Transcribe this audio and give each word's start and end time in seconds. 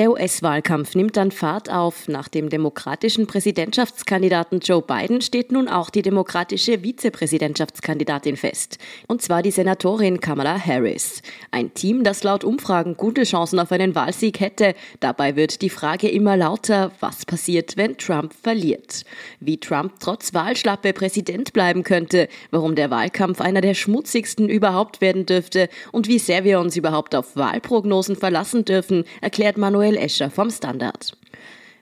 Der 0.00 0.12
US-Wahlkampf 0.12 0.94
nimmt 0.94 1.18
dann 1.18 1.30
Fahrt 1.30 1.70
auf. 1.70 2.08
Nach 2.08 2.28
dem 2.28 2.48
demokratischen 2.48 3.26
Präsidentschaftskandidaten 3.26 4.60
Joe 4.60 4.80
Biden 4.80 5.20
steht 5.20 5.52
nun 5.52 5.68
auch 5.68 5.90
die 5.90 6.00
demokratische 6.00 6.82
Vizepräsidentschaftskandidatin 6.82 8.38
fest. 8.38 8.78
Und 9.08 9.20
zwar 9.20 9.42
die 9.42 9.50
Senatorin 9.50 10.18
Kamala 10.18 10.58
Harris. 10.58 11.20
Ein 11.50 11.74
Team, 11.74 12.02
das 12.02 12.22
laut 12.24 12.44
Umfragen 12.44 12.96
gute 12.96 13.24
Chancen 13.24 13.58
auf 13.58 13.72
einen 13.72 13.94
Wahlsieg 13.94 14.40
hätte. 14.40 14.74
Dabei 15.00 15.36
wird 15.36 15.60
die 15.60 15.68
Frage 15.68 16.08
immer 16.08 16.34
lauter, 16.34 16.92
was 17.00 17.26
passiert, 17.26 17.76
wenn 17.76 17.98
Trump 17.98 18.32
verliert. 18.32 19.04
Wie 19.38 19.60
Trump 19.60 19.96
trotz 20.00 20.32
Wahlschlappe 20.32 20.94
Präsident 20.94 21.52
bleiben 21.52 21.84
könnte, 21.84 22.28
warum 22.50 22.74
der 22.74 22.90
Wahlkampf 22.90 23.42
einer 23.42 23.60
der 23.60 23.74
schmutzigsten 23.74 24.48
überhaupt 24.48 25.02
werden 25.02 25.26
dürfte 25.26 25.68
und 25.92 26.08
wie 26.08 26.18
sehr 26.18 26.44
wir 26.44 26.58
uns 26.58 26.74
überhaupt 26.74 27.14
auf 27.14 27.36
Wahlprognosen 27.36 28.16
verlassen 28.16 28.64
dürfen, 28.64 29.04
erklärt 29.20 29.58
Manuel 29.58 29.89
Manuel 29.90 30.04
Escher 30.04 30.30
vom 30.30 30.50
Standard. 30.50 31.16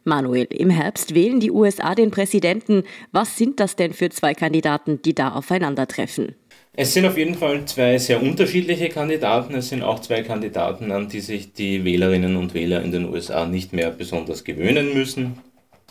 Manuel, 0.05 0.47
im 0.49 0.71
Herbst 0.71 1.15
wählen 1.15 1.41
die 1.41 1.51
USA 1.51 1.95
den 1.95 2.11
Präsidenten. 2.11 2.85
Was 3.13 3.37
sind 3.37 3.61
das 3.61 3.77
denn 3.77 3.93
für 3.93 4.09
zwei 4.09 4.33
Kandidaten, 4.33 5.03
die 5.03 5.15
da 5.15 5.33
aufeinandertreffen? 5.33 6.35
Es 6.73 6.95
sind 6.95 7.05
auf 7.05 7.19
jeden 7.19 7.35
Fall 7.35 7.67
zwei 7.67 7.99
sehr 7.99 8.23
unterschiedliche 8.23 8.89
Kandidaten. 8.89 9.55
Es 9.55 9.69
sind 9.69 9.83
auch 9.83 9.99
zwei 9.99 10.23
Kandidaten, 10.23 10.91
an 10.91 11.11
die 11.11 11.21
sich 11.21 11.53
die 11.53 11.85
Wählerinnen 11.85 12.37
und 12.37 12.55
Wähler 12.55 12.83
in 12.83 12.93
den 12.93 13.11
USA 13.13 13.45
nicht 13.45 13.75
mehr 13.75 13.91
besonders 13.91 14.43
gewöhnen 14.43 14.95
müssen. 14.95 15.39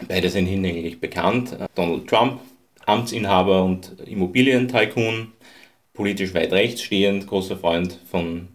Beide 0.07 0.29
sind 0.29 0.47
hinlänglich 0.47 0.99
bekannt. 0.99 1.55
Donald 1.75 2.07
Trump, 2.07 2.39
Amtsinhaber 2.87 3.63
und 3.63 3.99
Immobilientycoon, 4.07 5.33
politisch 5.93 6.33
weit 6.33 6.51
rechts 6.51 6.81
stehend, 6.81 7.27
großer 7.27 7.57
Freund 7.57 7.99
von 8.09 8.47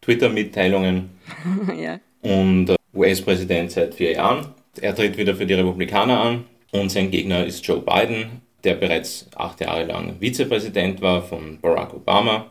Twitter-Mitteilungen. 0.00 1.10
ja. 1.78 2.00
Und 2.22 2.70
äh, 2.70 2.76
US-Präsident 2.94 3.72
seit 3.72 3.94
vier 3.94 4.12
Jahren. 4.12 4.54
Er 4.80 4.94
tritt 4.94 5.16
wieder 5.16 5.34
für 5.34 5.46
die 5.46 5.54
Republikaner 5.54 6.20
an 6.20 6.44
und 6.72 6.90
sein 6.90 7.10
Gegner 7.10 7.44
ist 7.44 7.66
Joe 7.66 7.80
Biden, 7.80 8.42
der 8.64 8.74
bereits 8.74 9.26
acht 9.34 9.60
Jahre 9.60 9.84
lang 9.84 10.16
Vizepräsident 10.20 11.00
war 11.00 11.22
von 11.22 11.58
Barack 11.60 11.94
Obama, 11.94 12.46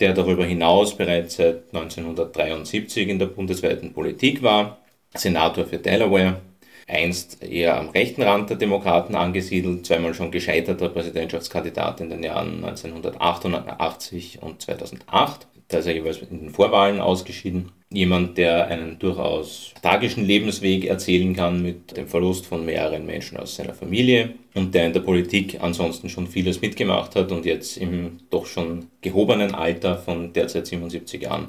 der 0.00 0.12
darüber 0.12 0.44
hinaus 0.44 0.96
bereits 0.96 1.36
seit 1.36 1.74
1973 1.74 3.08
in 3.08 3.18
der 3.18 3.26
bundesweiten 3.26 3.92
Politik 3.92 4.42
war, 4.42 4.78
Senator 5.14 5.64
für 5.66 5.78
Delaware, 5.78 6.40
einst 6.86 7.42
eher 7.42 7.78
am 7.78 7.90
rechten 7.90 8.22
Rand 8.22 8.50
der 8.50 8.56
Demokraten 8.56 9.14
angesiedelt, 9.14 9.86
zweimal 9.86 10.14
schon 10.14 10.30
gescheiterter 10.30 10.88
Präsidentschaftskandidat 10.88 12.00
in 12.00 12.10
den 12.10 12.22
Jahren 12.22 12.64
1988 12.64 14.42
und 14.42 14.62
2008. 14.62 15.46
Da 15.68 15.78
ist 15.78 15.86
er 15.86 15.94
jeweils 15.94 16.18
in 16.18 16.40
den 16.40 16.50
Vorwahlen 16.50 17.00
ausgeschieden 17.00 17.72
jemand, 17.90 18.36
der 18.36 18.66
einen 18.66 18.98
durchaus 18.98 19.72
tragischen 19.82 20.24
Lebensweg 20.24 20.84
erzählen 20.84 21.34
kann 21.34 21.62
mit 21.62 21.96
dem 21.96 22.06
Verlust 22.06 22.46
von 22.46 22.64
mehreren 22.64 23.06
Menschen 23.06 23.38
aus 23.38 23.56
seiner 23.56 23.74
Familie 23.74 24.34
und 24.54 24.74
der 24.74 24.86
in 24.86 24.92
der 24.92 25.00
Politik 25.00 25.58
ansonsten 25.60 26.08
schon 26.08 26.26
vieles 26.26 26.60
mitgemacht 26.60 27.16
hat 27.16 27.32
und 27.32 27.46
jetzt 27.46 27.78
im 27.78 28.18
doch 28.30 28.46
schon 28.46 28.86
gehobenen 29.00 29.54
Alter 29.54 29.96
von 29.96 30.32
derzeit 30.32 30.66
77 30.66 31.22
Jahren 31.22 31.46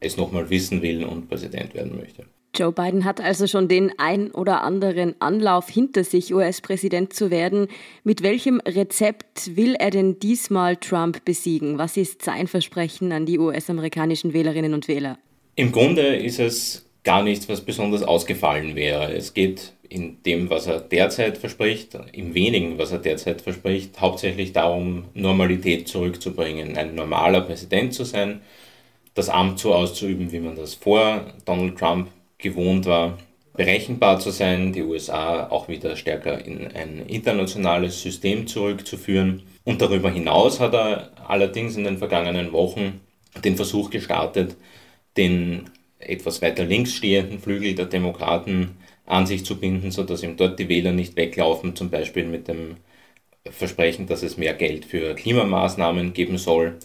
es 0.00 0.16
nochmal 0.16 0.50
wissen 0.50 0.82
will 0.82 1.04
und 1.04 1.28
Präsident 1.28 1.74
werden 1.74 1.96
möchte. 1.96 2.24
Joe 2.54 2.70
Biden 2.70 3.06
hat 3.06 3.18
also 3.18 3.46
schon 3.46 3.66
den 3.66 3.92
ein 3.96 4.30
oder 4.30 4.62
anderen 4.62 5.14
Anlauf 5.20 5.70
hinter 5.70 6.04
sich, 6.04 6.34
US-Präsident 6.34 7.14
zu 7.14 7.30
werden. 7.30 7.68
Mit 8.04 8.22
welchem 8.22 8.60
Rezept 8.60 9.56
will 9.56 9.74
er 9.74 9.90
denn 9.90 10.18
diesmal 10.18 10.76
Trump 10.76 11.24
besiegen? 11.24 11.78
Was 11.78 11.96
ist 11.96 12.20
sein 12.20 12.48
Versprechen 12.48 13.10
an 13.12 13.24
die 13.24 13.38
US-amerikanischen 13.38 14.34
Wählerinnen 14.34 14.74
und 14.74 14.86
Wähler? 14.86 15.18
Im 15.54 15.70
Grunde 15.70 16.16
ist 16.16 16.38
es 16.38 16.86
gar 17.04 17.22
nichts, 17.22 17.48
was 17.48 17.60
besonders 17.60 18.02
ausgefallen 18.02 18.74
wäre. 18.74 19.12
Es 19.12 19.34
geht 19.34 19.72
in 19.88 20.22
dem, 20.22 20.48
was 20.48 20.66
er 20.66 20.80
derzeit 20.80 21.36
verspricht, 21.36 21.98
im 22.12 22.32
wenigen, 22.32 22.78
was 22.78 22.92
er 22.92 22.98
derzeit 22.98 23.42
verspricht, 23.42 24.00
hauptsächlich 24.00 24.52
darum, 24.52 25.04
Normalität 25.12 25.88
zurückzubringen, 25.88 26.78
ein 26.78 26.94
normaler 26.94 27.42
Präsident 27.42 27.92
zu 27.92 28.04
sein, 28.04 28.40
das 29.14 29.28
Amt 29.28 29.58
so 29.58 29.74
auszuüben, 29.74 30.32
wie 30.32 30.40
man 30.40 30.56
das 30.56 30.72
vor 30.72 31.26
Donald 31.44 31.78
Trump 31.78 32.08
gewohnt 32.38 32.86
war, 32.86 33.18
berechenbar 33.54 34.18
zu 34.18 34.30
sein, 34.30 34.72
die 34.72 34.82
USA 34.82 35.48
auch 35.50 35.68
wieder 35.68 35.96
stärker 35.96 36.42
in 36.42 36.68
ein 36.68 37.04
internationales 37.06 38.00
System 38.00 38.46
zurückzuführen. 38.46 39.42
Und 39.64 39.82
darüber 39.82 40.10
hinaus 40.10 40.58
hat 40.58 40.72
er 40.72 41.10
allerdings 41.28 41.76
in 41.76 41.84
den 41.84 41.98
vergangenen 41.98 42.52
Wochen 42.52 43.02
den 43.44 43.56
Versuch 43.56 43.90
gestartet, 43.90 44.56
den 45.16 45.70
etwas 45.98 46.42
weiter 46.42 46.64
links 46.64 46.94
stehenden 46.94 47.38
Flügel 47.38 47.74
der 47.74 47.86
Demokraten 47.86 48.76
an 49.06 49.26
sich 49.26 49.44
zu 49.44 49.58
binden, 49.58 49.90
sodass 49.90 50.22
ihm 50.22 50.36
dort 50.36 50.58
die 50.58 50.68
Wähler 50.68 50.92
nicht 50.92 51.16
weglaufen, 51.16 51.76
zum 51.76 51.90
Beispiel 51.90 52.24
mit 52.24 52.48
dem 52.48 52.76
Versprechen, 53.50 54.06
dass 54.06 54.22
es 54.22 54.36
mehr 54.36 54.54
Geld 54.54 54.84
für 54.84 55.14
Klimamaßnahmen 55.14 56.12
geben 56.12 56.38
soll, 56.38 56.78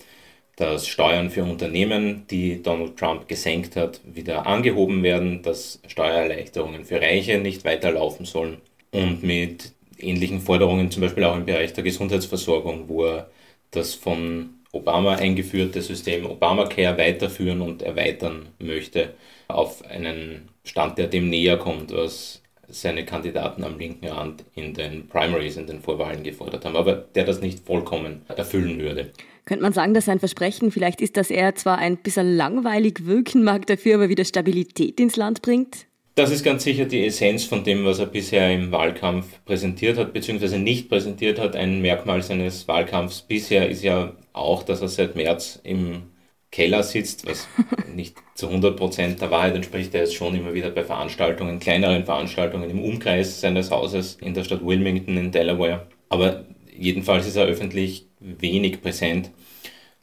dass 0.55 0.88
Steuern 0.88 1.29
für 1.29 1.43
Unternehmen, 1.43 2.25
die 2.31 2.63
Donald 2.63 2.97
Trump 2.97 3.27
gesenkt 3.27 3.75
hat, 3.75 4.01
wieder 4.03 4.47
angehoben 4.47 5.03
werden, 5.03 5.44
dass 5.44 5.79
Steuererleichterungen 5.88 6.83
für 6.83 6.99
Reiche 6.99 7.38
nicht 7.38 7.63
weiterlaufen 7.63 8.25
sollen 8.25 8.57
und 8.91 9.21
mit 9.21 9.73
ähnlichen 9.99 10.41
Forderungen 10.41 10.89
zum 10.89 11.01
Beispiel 11.01 11.23
auch 11.25 11.35
im 11.35 11.45
Bereich 11.45 11.73
der 11.73 11.83
Gesundheitsversorgung, 11.83 12.89
wo 12.89 13.05
er 13.05 13.29
das 13.71 13.94
von 13.94 14.56
Obama 14.72 15.16
eingeführte 15.16 15.81
System 15.81 16.25
Obamacare 16.25 16.97
weiterführen 16.97 17.61
und 17.61 17.81
erweitern 17.81 18.50
möchte 18.59 19.13
auf 19.47 19.85
einen 19.85 20.50
Stand, 20.63 20.97
der 20.97 21.07
dem 21.07 21.29
näher 21.29 21.57
kommt, 21.57 21.91
was 21.94 22.41
seine 22.69 23.06
Kandidaten 23.06 23.63
am 23.63 23.79
linken 23.79 24.07
Rand 24.07 24.44
in 24.56 24.73
den 24.73 25.07
Primaries, 25.07 25.56
in 25.56 25.67
den 25.67 25.81
Vorwahlen 25.81 26.23
gefordert 26.23 26.66
haben, 26.66 26.75
aber 26.75 26.95
der 26.95 27.23
das 27.23 27.41
nicht 27.41 27.66
vollkommen 27.66 28.23
erfüllen 28.27 28.79
würde. 28.79 29.11
Könnte 29.45 29.63
man 29.63 29.72
sagen, 29.72 29.94
dass 29.94 30.06
sein 30.06 30.19
Versprechen 30.19 30.72
vielleicht 30.72 31.00
ist, 31.00 31.16
dass 31.16 31.29
er 31.29 31.56
zwar 31.56 31.77
ein 31.77 31.97
bisschen 31.97 32.35
langweilig 32.35 33.06
wirken 33.06 33.45
mag, 33.45 33.66
dafür 33.67 33.95
aber 33.95 34.09
wieder 34.09 34.25
Stabilität 34.25 35.00
ins 35.00 35.16
Land 35.16 35.41
bringt? 35.41 35.88
Das 36.16 36.31
ist 36.31 36.44
ganz 36.44 36.63
sicher 36.63 36.85
die 36.85 37.06
Essenz 37.06 37.45
von 37.45 37.63
dem, 37.63 37.85
was 37.85 38.00
er 38.00 38.07
bisher 38.07 38.51
im 38.51 38.72
Wahlkampf 38.72 39.39
präsentiert 39.45 39.97
hat, 39.97 40.13
beziehungsweise 40.13 40.57
nicht 40.57 40.89
präsentiert 40.89 41.39
hat. 41.39 41.56
Ein 41.56 41.79
Merkmal 41.79 42.23
seines 42.23 42.67
Wahlkampfs 42.67 43.22
bisher 43.22 43.69
ist 43.69 43.83
ja 43.83 44.13
auch, 44.38 44.64
dass 44.64 44.81
er 44.81 44.88
seit 44.88 45.16
März 45.16 45.59
im 45.64 46.03
Keller 46.52 46.84
sitzt, 46.84 47.28
was 47.28 47.48
nicht 47.94 48.18
zu 48.36 48.48
100% 48.50 49.20
der 49.20 49.31
Wahrheit 49.31 49.56
entspricht. 49.56 49.94
Er 49.94 50.03
ist 50.03 50.14
schon 50.14 50.36
immer 50.36 50.53
wieder 50.53 50.70
bei 50.70 50.84
Veranstaltungen, 50.84 51.59
kleineren 51.59 52.06
Veranstaltungen 52.06 52.70
im 52.70 52.84
Umkreis 52.84 53.42
seines 53.42 53.72
Hauses 53.72 54.16
in 54.22 54.34
der 54.34 54.44
Stadt 54.44 54.66
Wilmington 54.66 55.18
in 55.18 55.31
Delaware. 55.31 55.88
Aber 56.09 56.46
jedenfalls 56.72 57.28
ist 57.28 57.36
er 57.36 57.46
öffentlich 57.46 58.08
wenig 58.20 58.81
präsent, 58.81 59.31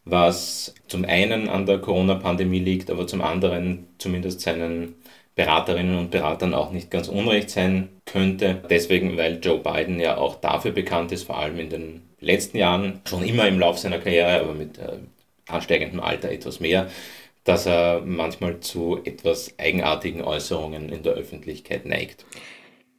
was 0.04 0.74
zum 0.86 1.04
einen 1.04 1.48
an 1.48 1.66
der 1.66 1.78
Corona-Pandemie 1.78 2.58
liegt, 2.58 2.90
aber 2.90 3.06
zum 3.06 3.22
anderen 3.22 3.86
zumindest 3.98 4.40
seinen 4.42 4.96
Beraterinnen 5.34 5.98
und 5.98 6.10
Beratern 6.10 6.54
auch 6.54 6.70
nicht 6.70 6.90
ganz 6.90 7.08
unrecht 7.08 7.50
sein 7.50 7.88
könnte. 8.04 8.62
Deswegen, 8.70 9.16
weil 9.16 9.40
Joe 9.42 9.58
Biden 9.58 9.98
ja 9.98 10.16
auch 10.16 10.36
dafür 10.36 10.70
bekannt 10.70 11.10
ist, 11.12 11.24
vor 11.24 11.38
allem 11.38 11.58
in 11.58 11.70
den 11.70 12.02
letzten 12.20 12.56
Jahren, 12.56 13.00
schon 13.04 13.24
immer 13.24 13.48
im 13.48 13.58
Laufe 13.58 13.80
seiner 13.80 13.98
Karriere, 13.98 14.40
aber 14.40 14.54
mit 14.54 14.78
äh, 14.78 14.98
ansteigendem 15.48 16.00
Alter 16.00 16.30
etwas 16.30 16.60
mehr, 16.60 16.88
dass 17.42 17.66
er 17.66 18.02
manchmal 18.04 18.60
zu 18.60 19.00
etwas 19.04 19.54
eigenartigen 19.58 20.22
Äußerungen 20.22 20.88
in 20.88 21.02
der 21.02 21.14
Öffentlichkeit 21.14 21.84
neigt. 21.84 22.24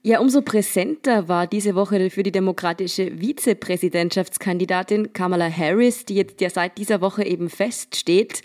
Ja, 0.04 0.20
umso 0.20 0.44
präsenter 0.44 1.28
war 1.30 1.48
diese 1.48 1.74
Woche 1.74 2.12
für 2.12 2.22
die 2.22 2.31
demokratische 2.31 3.20
Vizepräsidentschaftskandidatin 3.20 5.14
Kamala 5.14 5.50
Harris, 5.50 6.06
die 6.06 6.14
jetzt 6.14 6.42
ja 6.42 6.52
seit 6.52 6.78
dieser 6.78 7.02
Woche 7.02 7.26
eben 7.26 7.50
feststeht. 7.50 8.44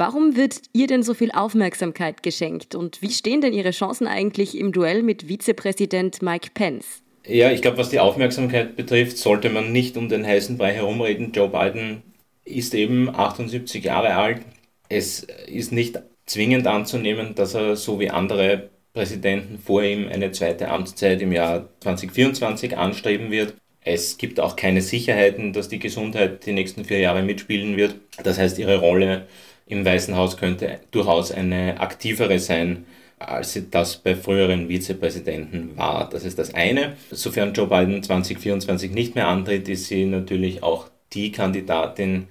Warum 0.00 0.34
wird 0.34 0.62
ihr 0.72 0.86
denn 0.86 1.02
so 1.02 1.12
viel 1.12 1.30
Aufmerksamkeit 1.30 2.22
geschenkt 2.22 2.74
und 2.74 3.02
wie 3.02 3.10
stehen 3.10 3.42
denn 3.42 3.52
ihre 3.52 3.70
Chancen 3.70 4.06
eigentlich 4.06 4.56
im 4.56 4.72
Duell 4.72 5.02
mit 5.02 5.28
Vizepräsident 5.28 6.22
Mike 6.22 6.52
Pence? 6.54 7.02
Ja, 7.26 7.50
ich 7.50 7.60
glaube, 7.60 7.76
was 7.76 7.90
die 7.90 8.00
Aufmerksamkeit 8.00 8.76
betrifft, 8.76 9.18
sollte 9.18 9.50
man 9.50 9.72
nicht 9.72 9.98
um 9.98 10.08
den 10.08 10.26
heißen 10.26 10.56
Brei 10.56 10.72
herumreden. 10.72 11.32
Joe 11.32 11.50
Biden 11.50 12.00
ist 12.46 12.72
eben 12.72 13.14
78 13.14 13.84
Jahre 13.84 14.14
alt. 14.14 14.40
Es 14.88 15.26
ist 15.46 15.70
nicht 15.70 16.00
zwingend 16.24 16.66
anzunehmen, 16.66 17.34
dass 17.34 17.52
er 17.52 17.76
so 17.76 18.00
wie 18.00 18.08
andere 18.08 18.70
Präsidenten 18.94 19.58
vor 19.58 19.82
ihm 19.82 20.08
eine 20.08 20.32
zweite 20.32 20.70
Amtszeit 20.70 21.20
im 21.20 21.32
Jahr 21.32 21.68
2024 21.80 22.78
anstreben 22.78 23.30
wird. 23.30 23.54
Es 23.82 24.18
gibt 24.18 24.40
auch 24.40 24.56
keine 24.56 24.82
Sicherheiten, 24.82 25.52
dass 25.52 25.68
die 25.68 25.78
Gesundheit 25.78 26.44
die 26.46 26.52
nächsten 26.52 26.84
vier 26.84 26.98
Jahre 27.00 27.22
mitspielen 27.22 27.76
wird. 27.76 27.96
Das 28.22 28.38
heißt, 28.38 28.58
ihre 28.58 28.78
Rolle 28.78 29.26
im 29.66 29.84
Weißen 29.84 30.16
Haus 30.16 30.36
könnte 30.36 30.80
durchaus 30.90 31.32
eine 31.32 31.80
aktivere 31.80 32.38
sein, 32.38 32.84
als 33.18 33.52
sie 33.52 33.70
das 33.70 33.96
bei 33.98 34.16
früheren 34.16 34.68
Vizepräsidenten 34.68 35.76
war. 35.76 36.08
Das 36.08 36.24
ist 36.24 36.38
das 36.38 36.54
eine. 36.54 36.96
Sofern 37.10 37.52
Joe 37.52 37.66
Biden 37.66 38.02
2024 38.02 38.90
nicht 38.92 39.14
mehr 39.14 39.28
antritt, 39.28 39.68
ist 39.68 39.86
sie 39.86 40.06
natürlich 40.06 40.62
auch 40.62 40.88
die 41.12 41.30
Kandidatin, 41.32 42.26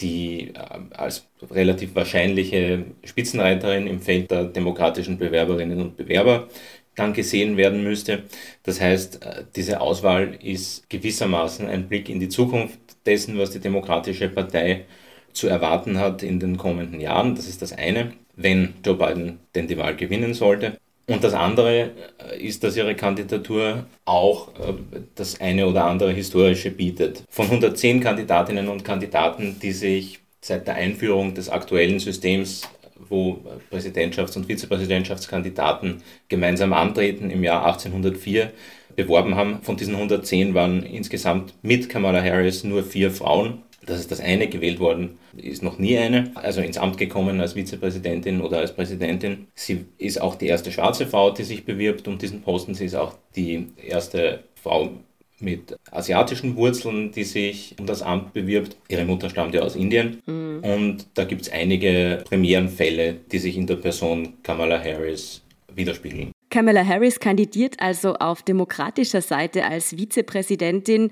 die 0.00 0.52
äh, 0.54 0.96
als 0.96 1.26
relativ 1.50 1.94
wahrscheinliche 1.94 2.84
Spitzenreiterin 3.04 3.86
im 3.86 4.00
Feld 4.00 4.30
der 4.30 4.44
demokratischen 4.44 5.18
Bewerberinnen 5.18 5.80
und 5.80 5.96
Bewerber 5.96 6.48
dann 6.96 7.12
gesehen 7.12 7.56
werden 7.56 7.82
müsste. 7.82 8.24
Das 8.62 8.80
heißt, 8.80 9.24
äh, 9.24 9.44
diese 9.56 9.80
Auswahl 9.80 10.38
ist 10.42 10.88
gewissermaßen 10.90 11.66
ein 11.68 11.88
Blick 11.88 12.08
in 12.08 12.20
die 12.20 12.28
Zukunft 12.28 12.78
dessen, 13.06 13.38
was 13.38 13.50
die 13.50 13.60
Demokratische 13.60 14.28
Partei 14.28 14.84
zu 15.32 15.48
erwarten 15.48 15.98
hat 15.98 16.22
in 16.22 16.40
den 16.40 16.56
kommenden 16.56 17.00
Jahren. 17.00 17.34
Das 17.34 17.46
ist 17.46 17.62
das 17.62 17.72
eine, 17.72 18.12
wenn 18.36 18.74
Joe 18.84 18.96
Biden 18.96 19.38
denn 19.54 19.68
die 19.68 19.78
Wahl 19.78 19.96
gewinnen 19.96 20.34
sollte. 20.34 20.78
Und 21.06 21.24
das 21.24 21.34
andere 21.34 21.90
äh, 22.18 22.40
ist, 22.40 22.62
dass 22.62 22.76
ihre 22.76 22.94
Kandidatur 22.94 23.86
auch 24.04 24.48
äh, 24.60 24.74
das 25.16 25.40
eine 25.40 25.66
oder 25.66 25.84
andere 25.84 26.12
historische 26.12 26.70
bietet. 26.70 27.24
Von 27.28 27.46
110 27.46 28.00
Kandidatinnen 28.00 28.68
und 28.68 28.84
Kandidaten, 28.84 29.58
die 29.60 29.72
sich 29.72 30.20
seit 30.40 30.66
der 30.68 30.76
Einführung 30.76 31.34
des 31.34 31.50
aktuellen 31.50 31.98
Systems, 31.98 32.62
wo 33.08 33.40
Präsidentschafts- 33.70 34.36
und 34.36 34.46
Vizepräsidentschaftskandidaten 34.46 36.02
gemeinsam 36.28 36.72
antreten, 36.72 37.30
im 37.30 37.42
Jahr 37.42 37.64
1804 37.66 38.52
beworben 38.96 39.36
haben, 39.36 39.60
von 39.62 39.76
diesen 39.76 39.94
110 39.94 40.54
waren 40.54 40.82
insgesamt 40.82 41.54
mit 41.62 41.88
Kamala 41.88 42.22
Harris 42.22 42.64
nur 42.64 42.82
vier 42.82 43.10
Frauen. 43.10 43.62
Das 43.86 43.98
ist 43.98 44.10
das 44.10 44.20
eine, 44.20 44.46
gewählt 44.48 44.78
worden 44.78 45.18
ist 45.36 45.62
noch 45.62 45.78
nie 45.78 45.96
eine, 45.96 46.30
also 46.34 46.60
ins 46.60 46.78
Amt 46.78 46.98
gekommen 46.98 47.40
als 47.40 47.54
Vizepräsidentin 47.54 48.40
oder 48.40 48.58
als 48.58 48.74
Präsidentin. 48.74 49.46
Sie 49.54 49.86
ist 49.98 50.20
auch 50.20 50.34
die 50.34 50.48
erste 50.48 50.72
schwarze 50.72 51.06
Frau, 51.06 51.30
die 51.30 51.44
sich 51.44 51.64
bewirbt 51.64 52.08
um 52.08 52.18
diesen 52.18 52.42
Posten. 52.42 52.74
Sie 52.74 52.84
ist 52.84 52.94
auch 52.94 53.14
die 53.36 53.68
erste 53.76 54.44
Frau 54.54 54.90
mit 55.40 55.76
asiatischen 55.90 56.56
Wurzeln, 56.56 57.12
die 57.12 57.24
sich 57.24 57.74
um 57.78 57.86
das 57.86 58.02
Amt 58.02 58.32
bewirbt. 58.32 58.76
Ihre 58.88 59.04
Mutter 59.04 59.30
stammt 59.30 59.54
ja 59.54 59.62
aus 59.62 59.76
Indien. 59.76 60.22
Mhm. 60.26 60.60
Und 60.62 61.06
da 61.14 61.24
gibt 61.24 61.42
es 61.42 61.50
einige 61.50 62.22
Premierenfälle, 62.28 63.16
die 63.32 63.38
sich 63.38 63.56
in 63.56 63.66
der 63.66 63.76
Person 63.76 64.34
Kamala 64.42 64.82
Harris 64.82 65.42
widerspiegeln. 65.74 66.32
Kamala 66.50 66.84
Harris 66.84 67.20
kandidiert 67.20 67.76
also 67.80 68.14
auf 68.14 68.42
demokratischer 68.42 69.22
Seite 69.22 69.64
als 69.64 69.96
Vizepräsidentin. 69.96 71.10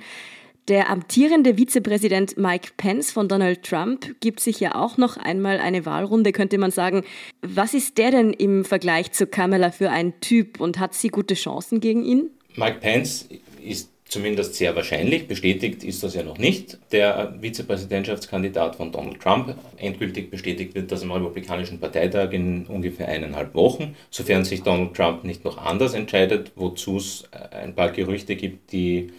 Der 0.66 0.90
amtierende 0.90 1.56
Vizepräsident 1.56 2.36
Mike 2.36 2.72
Pence 2.76 3.10
von 3.10 3.26
Donald 3.26 3.62
Trump 3.62 4.20
gibt 4.20 4.40
sich 4.40 4.60
ja 4.60 4.74
auch 4.74 4.98
noch 4.98 5.16
einmal 5.16 5.60
eine 5.60 5.86
Wahlrunde, 5.86 6.32
könnte 6.32 6.58
man 6.58 6.70
sagen. 6.70 7.04
Was 7.40 7.72
ist 7.72 7.96
der 7.96 8.10
denn 8.10 8.34
im 8.34 8.66
Vergleich 8.66 9.12
zu 9.12 9.26
Kamala 9.26 9.70
für 9.70 9.90
ein 9.90 10.20
Typ 10.20 10.60
und 10.60 10.78
hat 10.78 10.92
sie 10.92 11.08
gute 11.08 11.34
Chancen 11.34 11.80
gegen 11.80 12.04
ihn? 12.04 12.30
Mike 12.56 12.80
Pence 12.80 13.28
ist 13.64 13.90
zumindest 14.08 14.54
sehr 14.54 14.74
wahrscheinlich, 14.74 15.28
bestätigt 15.28 15.84
ist 15.84 16.02
das 16.02 16.14
ja 16.14 16.22
noch 16.22 16.38
nicht, 16.38 16.78
der 16.92 17.34
Vizepräsidentschaftskandidat 17.40 18.76
von 18.76 18.90
Donald 18.90 19.20
Trump. 19.20 19.54
Endgültig 19.76 20.30
bestätigt 20.30 20.74
wird 20.74 20.90
das 20.90 21.02
am 21.02 21.12
Republikanischen 21.12 21.78
Parteitag 21.78 22.32
in 22.32 22.66
ungefähr 22.66 23.08
eineinhalb 23.08 23.54
Wochen, 23.54 23.94
sofern 24.10 24.44
sich 24.44 24.62
Donald 24.62 24.94
Trump 24.94 25.24
nicht 25.24 25.44
noch 25.44 25.58
anders 25.58 25.94
entscheidet, 25.94 26.52
wozu 26.56 26.96
es 26.96 27.24
ein 27.50 27.74
paar 27.74 27.90
Gerüchte 27.90 28.34
gibt, 28.34 28.72
die 28.72 29.12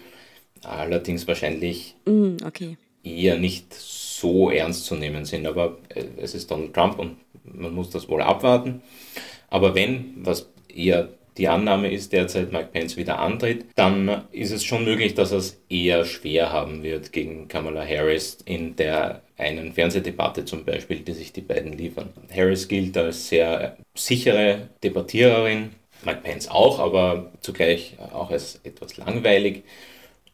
allerdings 0.63 1.27
wahrscheinlich 1.27 1.95
mm, 2.05 2.37
okay. 2.45 2.77
eher 3.03 3.37
nicht 3.37 3.73
so 3.73 4.49
ernst 4.49 4.85
zu 4.85 4.95
nehmen 4.95 5.25
sind. 5.25 5.45
Aber 5.45 5.77
äh, 5.89 6.03
es 6.17 6.33
ist 6.33 6.49
Donald 6.51 6.73
Trump 6.73 6.99
und 6.99 7.17
man 7.43 7.73
muss 7.73 7.89
das 7.91 8.09
wohl 8.09 8.21
abwarten. 8.21 8.81
Aber 9.49 9.75
wenn, 9.75 10.15
was 10.17 10.49
eher 10.67 11.09
die 11.39 11.47
Annahme 11.47 11.89
ist 11.89 12.11
derzeit, 12.11 12.51
Mike 12.51 12.69
Pence 12.73 12.97
wieder 12.97 13.19
antritt, 13.19 13.65
dann 13.75 14.25
ist 14.31 14.51
es 14.51 14.65
schon 14.65 14.83
möglich, 14.83 15.15
dass 15.15 15.31
er 15.31 15.37
es 15.37 15.61
eher 15.69 16.05
schwer 16.05 16.51
haben 16.51 16.83
wird 16.83 17.13
gegen 17.13 17.47
Kamala 17.47 17.85
Harris 17.85 18.37
in 18.45 18.75
der 18.75 19.21
einen 19.37 19.71
Fernsehdebatte 19.71 20.43
zum 20.43 20.65
Beispiel, 20.65 20.99
die 20.99 21.13
sich 21.13 21.31
die 21.31 21.41
beiden 21.41 21.73
liefern. 21.73 22.09
Harris 22.35 22.67
gilt 22.67 22.97
als 22.97 23.29
sehr 23.29 23.77
sichere 23.95 24.69
Debattiererin, 24.83 25.71
Mike 26.03 26.21
Pence 26.23 26.49
auch, 26.49 26.79
aber 26.79 27.31
zugleich 27.39 27.95
auch 28.13 28.31
als 28.31 28.59
etwas 28.63 28.97
langweilig 28.97 29.63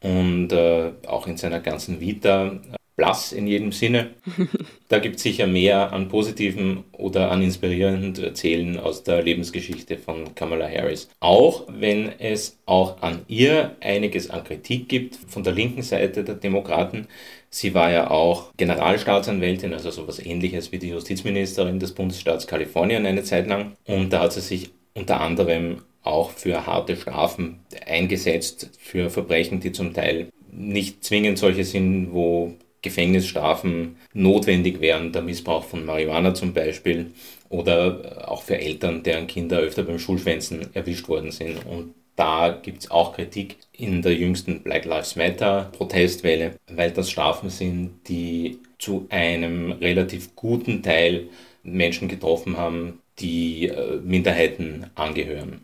und 0.02 0.52
äh, 0.52 0.92
auch 1.08 1.28
in 1.28 1.38
seiner 1.38 1.60
ganzen 1.60 2.00
Vita 2.00 2.60
blass 2.96 3.32
in 3.32 3.48
jedem 3.48 3.72
Sinne. 3.72 4.12
Da 4.88 5.00
gibt 5.00 5.16
es 5.16 5.24
sicher 5.24 5.48
mehr 5.48 5.94
an 5.94 6.10
Positiven 6.10 6.84
oder 6.92 7.32
an 7.32 7.42
Inspirierenden 7.42 8.14
zu 8.14 8.24
erzählen 8.24 8.80
aus 8.80 9.04
der 9.04 9.24
Lebensgeschichte 9.24 9.98
von 9.98 10.36
Kamala 10.36 10.70
Harris. 10.70 11.10
Auch 11.20 11.64
wenn 11.68 12.12
es 12.20 12.60
auch 12.68 13.02
an 13.02 13.22
ihr 13.28 13.76
einiges 13.82 14.30
an 14.30 14.44
Kritik 14.44 14.88
gibt 14.88 15.16
von 15.28 15.44
der 15.44 15.54
linken 15.54 15.82
Seite 15.82 16.24
der 16.24 16.36
Demokraten. 16.36 17.08
Sie 17.50 17.74
war 17.74 17.90
ja 17.92 18.12
auch 18.12 18.54
Generalstaatsanwältin, 18.58 19.74
also 19.74 19.90
sowas 19.90 20.24
ähnliches 20.24 20.72
wie 20.72 20.78
die 20.78 20.90
Justizministerin 20.90 21.80
des 21.80 21.94
Bundesstaats 21.94 22.46
Kalifornien 22.46 23.08
eine 23.08 23.24
Zeit 23.24 23.48
lang. 23.48 23.76
Und 23.88 24.14
da 24.14 24.20
hat 24.22 24.34
sie 24.34 24.42
sich 24.42 24.70
unter 24.94 25.20
anderem 25.20 25.82
auch 26.04 26.30
für 26.30 26.68
harte 26.68 26.96
Strafen 26.96 27.60
eingesetzt, 27.88 28.70
für 28.80 29.10
Verbrechen, 29.10 29.60
die 29.60 29.72
zum 29.72 29.94
Teil 29.94 30.30
nicht 30.52 31.04
zwingend 31.04 31.40
solche 31.40 31.64
sind, 31.64 32.14
wo 32.14 32.54
Gefängnisstrafen 32.86 33.98
notwendig 34.14 34.80
wären, 34.80 35.12
der 35.12 35.24
Missbrauch 35.24 35.66
von 35.66 35.84
Marihuana 35.84 36.34
zum 36.34 36.54
Beispiel, 36.54 37.12
oder 37.50 38.30
auch 38.30 38.44
für 38.44 38.58
Eltern, 38.58 39.04
deren 39.04 39.28
Kinder 39.28 39.58
öfter 39.58 39.84
beim 39.84 40.00
Schulschwänzen 40.00 40.74
erwischt 40.74 41.08
worden 41.10 41.32
sind. 41.32 41.66
Und 41.66 41.94
da 42.16 42.50
gibt 42.50 42.84
es 42.84 42.92
auch 42.92 43.16
Kritik 43.16 43.58
in 43.74 44.02
der 44.02 44.14
jüngsten 44.14 44.62
Black 44.62 44.86
Lives 44.86 45.16
Matter 45.16 45.72
Protestwelle, 45.76 46.56
weil 46.72 46.92
das 46.92 47.10
Strafen 47.10 47.50
sind, 47.50 48.08
die 48.08 48.60
zu 48.80 49.08
einem 49.10 49.72
relativ 49.74 50.36
guten 50.36 50.82
Teil 50.82 51.28
Menschen 51.64 52.08
getroffen 52.08 52.58
haben, 52.58 53.02
die 53.20 53.68
äh, 53.68 53.98
Minderheiten 54.04 54.88
angehören. 54.96 55.62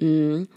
Mhm. 0.00 0.48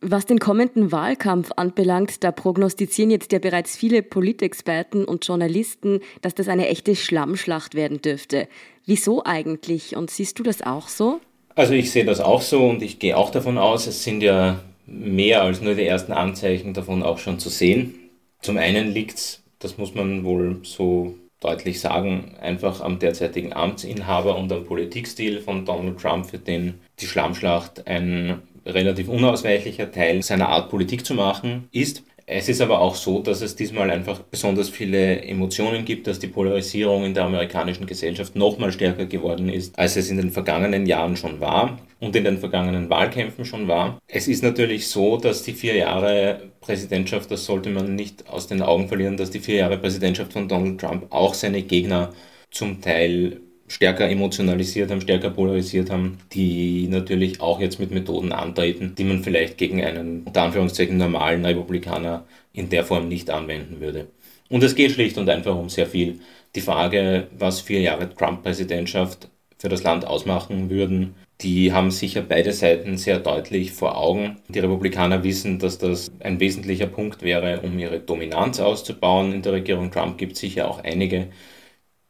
Was 0.00 0.26
den 0.26 0.38
kommenden 0.38 0.92
Wahlkampf 0.92 1.50
anbelangt, 1.56 2.22
da 2.22 2.30
prognostizieren 2.30 3.10
jetzt 3.10 3.32
ja 3.32 3.40
bereits 3.40 3.76
viele 3.76 4.02
Politexperten 4.02 5.04
und 5.04 5.26
Journalisten, 5.26 6.00
dass 6.22 6.36
das 6.36 6.46
eine 6.46 6.68
echte 6.68 6.94
Schlammschlacht 6.94 7.74
werden 7.74 8.00
dürfte. 8.00 8.46
Wieso 8.86 9.24
eigentlich? 9.24 9.96
Und 9.96 10.10
siehst 10.10 10.38
du 10.38 10.44
das 10.44 10.62
auch 10.62 10.88
so? 10.88 11.20
Also 11.56 11.72
ich 11.72 11.90
sehe 11.90 12.04
das 12.04 12.20
auch 12.20 12.42
so 12.42 12.64
und 12.68 12.82
ich 12.82 13.00
gehe 13.00 13.16
auch 13.16 13.30
davon 13.30 13.58
aus, 13.58 13.88
es 13.88 14.04
sind 14.04 14.22
ja 14.22 14.60
mehr 14.86 15.42
als 15.42 15.60
nur 15.60 15.74
die 15.74 15.84
ersten 15.84 16.12
Anzeichen 16.12 16.74
davon 16.74 17.02
auch 17.02 17.18
schon 17.18 17.40
zu 17.40 17.48
sehen. 17.48 17.94
Zum 18.40 18.56
einen 18.56 18.92
liegt 18.92 19.18
es, 19.18 19.42
das 19.58 19.78
muss 19.78 19.96
man 19.96 20.22
wohl 20.22 20.60
so 20.62 21.14
deutlich 21.40 21.80
sagen, 21.80 22.36
einfach 22.40 22.80
am 22.80 23.00
derzeitigen 23.00 23.52
Amtsinhaber 23.52 24.36
und 24.36 24.52
am 24.52 24.64
Politikstil 24.64 25.40
von 25.40 25.64
Donald 25.64 25.98
Trump, 26.00 26.26
für 26.26 26.38
den 26.38 26.74
die 27.00 27.06
Schlammschlacht 27.06 27.88
ein 27.88 28.42
relativ 28.68 29.08
unausweichlicher 29.08 29.90
Teil 29.90 30.22
seiner 30.22 30.48
Art 30.48 30.70
Politik 30.70 31.04
zu 31.04 31.14
machen 31.14 31.68
ist. 31.72 32.02
Es 32.30 32.50
ist 32.50 32.60
aber 32.60 32.82
auch 32.82 32.94
so, 32.94 33.20
dass 33.20 33.40
es 33.40 33.56
diesmal 33.56 33.90
einfach 33.90 34.18
besonders 34.18 34.68
viele 34.68 35.22
Emotionen 35.22 35.86
gibt, 35.86 36.06
dass 36.06 36.18
die 36.18 36.26
Polarisierung 36.26 37.06
in 37.06 37.14
der 37.14 37.24
amerikanischen 37.24 37.86
Gesellschaft 37.86 38.36
noch 38.36 38.58
mal 38.58 38.70
stärker 38.70 39.06
geworden 39.06 39.48
ist, 39.48 39.78
als 39.78 39.96
es 39.96 40.10
in 40.10 40.18
den 40.18 40.30
vergangenen 40.30 40.84
Jahren 40.84 41.16
schon 41.16 41.40
war 41.40 41.78
und 42.00 42.14
in 42.14 42.24
den 42.24 42.36
vergangenen 42.36 42.90
Wahlkämpfen 42.90 43.46
schon 43.46 43.66
war. 43.66 43.98
Es 44.08 44.28
ist 44.28 44.42
natürlich 44.42 44.88
so, 44.88 45.16
dass 45.16 45.42
die 45.42 45.54
vier 45.54 45.76
Jahre 45.76 46.50
Präsidentschaft, 46.60 47.30
das 47.30 47.46
sollte 47.46 47.70
man 47.70 47.94
nicht 47.94 48.28
aus 48.28 48.46
den 48.46 48.60
Augen 48.60 48.88
verlieren, 48.88 49.16
dass 49.16 49.30
die 49.30 49.40
vier 49.40 49.56
Jahre 49.56 49.78
Präsidentschaft 49.78 50.34
von 50.34 50.48
Donald 50.48 50.78
Trump 50.78 51.06
auch 51.08 51.32
seine 51.32 51.62
Gegner 51.62 52.12
zum 52.50 52.82
Teil 52.82 53.40
stärker 53.68 54.08
emotionalisiert 54.08 54.90
haben, 54.90 55.00
stärker 55.00 55.30
polarisiert 55.30 55.90
haben, 55.90 56.18
die 56.32 56.88
natürlich 56.88 57.40
auch 57.40 57.60
jetzt 57.60 57.78
mit 57.78 57.90
Methoden 57.90 58.32
antreten, 58.32 58.94
die 58.96 59.04
man 59.04 59.22
vielleicht 59.22 59.58
gegen 59.58 59.84
einen 59.84 60.22
unter 60.24 60.42
Anführungszeichen 60.42 60.96
normalen 60.96 61.44
Republikaner 61.44 62.24
in 62.52 62.70
der 62.70 62.84
Form 62.84 63.08
nicht 63.08 63.30
anwenden 63.30 63.80
würde. 63.80 64.08
Und 64.48 64.62
es 64.62 64.74
geht 64.74 64.92
schlicht 64.92 65.18
und 65.18 65.28
einfach 65.28 65.54
um 65.54 65.68
sehr 65.68 65.86
viel. 65.86 66.20
Die 66.54 66.60
Frage, 66.60 67.28
was 67.38 67.60
vier 67.60 67.80
Jahre 67.80 68.12
Trump-Präsidentschaft 68.12 69.28
für 69.58 69.68
das 69.68 69.82
Land 69.82 70.06
ausmachen 70.06 70.70
würden, 70.70 71.14
die 71.40 71.72
haben 71.72 71.92
sicher 71.92 72.22
beide 72.22 72.52
Seiten 72.52 72.96
sehr 72.96 73.20
deutlich 73.20 73.70
vor 73.72 73.96
Augen. 73.96 74.38
Die 74.48 74.58
Republikaner 74.58 75.22
wissen, 75.22 75.60
dass 75.60 75.78
das 75.78 76.10
ein 76.20 76.40
wesentlicher 76.40 76.86
Punkt 76.86 77.22
wäre, 77.22 77.60
um 77.60 77.78
ihre 77.78 78.00
Dominanz 78.00 78.58
auszubauen. 78.58 79.32
In 79.32 79.42
der 79.42 79.52
Regierung 79.52 79.92
Trump 79.92 80.18
gibt 80.18 80.32
es 80.32 80.40
sicher 80.40 80.68
auch 80.68 80.82
einige, 80.82 81.28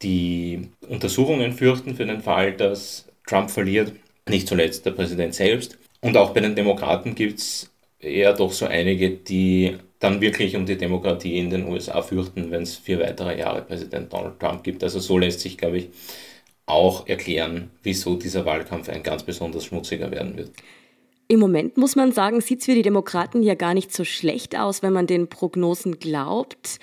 die 0.02 0.68
Untersuchungen 0.88 1.52
fürchten 1.52 1.96
für 1.96 2.06
den 2.06 2.20
Fall, 2.20 2.52
dass 2.52 3.06
Trump 3.26 3.50
verliert, 3.50 3.92
nicht 4.28 4.48
zuletzt 4.48 4.86
der 4.86 4.92
Präsident 4.92 5.34
selbst. 5.34 5.78
Und 6.00 6.16
auch 6.16 6.30
bei 6.32 6.40
den 6.40 6.54
Demokraten 6.54 7.14
gibt 7.14 7.40
es 7.40 7.70
eher 7.98 8.32
doch 8.32 8.52
so 8.52 8.66
einige, 8.66 9.10
die 9.10 9.76
dann 9.98 10.20
wirklich 10.20 10.54
um 10.54 10.64
die 10.64 10.76
Demokratie 10.76 11.38
in 11.38 11.50
den 11.50 11.66
USA 11.66 12.02
fürchten, 12.02 12.50
wenn 12.50 12.62
es 12.62 12.76
vier 12.76 13.00
weitere 13.00 13.36
Jahre 13.38 13.62
Präsident 13.62 14.12
Donald 14.12 14.38
Trump 14.38 14.62
gibt. 14.62 14.84
Also 14.84 15.00
so 15.00 15.18
lässt 15.18 15.40
sich, 15.40 15.58
glaube 15.58 15.78
ich, 15.78 15.88
auch 16.66 17.08
erklären, 17.08 17.70
wieso 17.82 18.14
dieser 18.14 18.44
Wahlkampf 18.44 18.88
ein 18.88 19.02
ganz 19.02 19.22
besonders 19.22 19.64
schmutziger 19.64 20.10
werden 20.10 20.36
wird. 20.36 20.52
Im 21.26 21.40
Moment 21.40 21.76
muss 21.76 21.96
man 21.96 22.12
sagen, 22.12 22.40
sieht 22.40 22.60
es 22.60 22.66
für 22.66 22.74
die 22.74 22.82
Demokraten 22.82 23.42
ja 23.42 23.54
gar 23.54 23.74
nicht 23.74 23.92
so 23.92 24.04
schlecht 24.04 24.56
aus, 24.56 24.82
wenn 24.82 24.92
man 24.92 25.06
den 25.06 25.28
Prognosen 25.28 25.98
glaubt. 25.98 26.78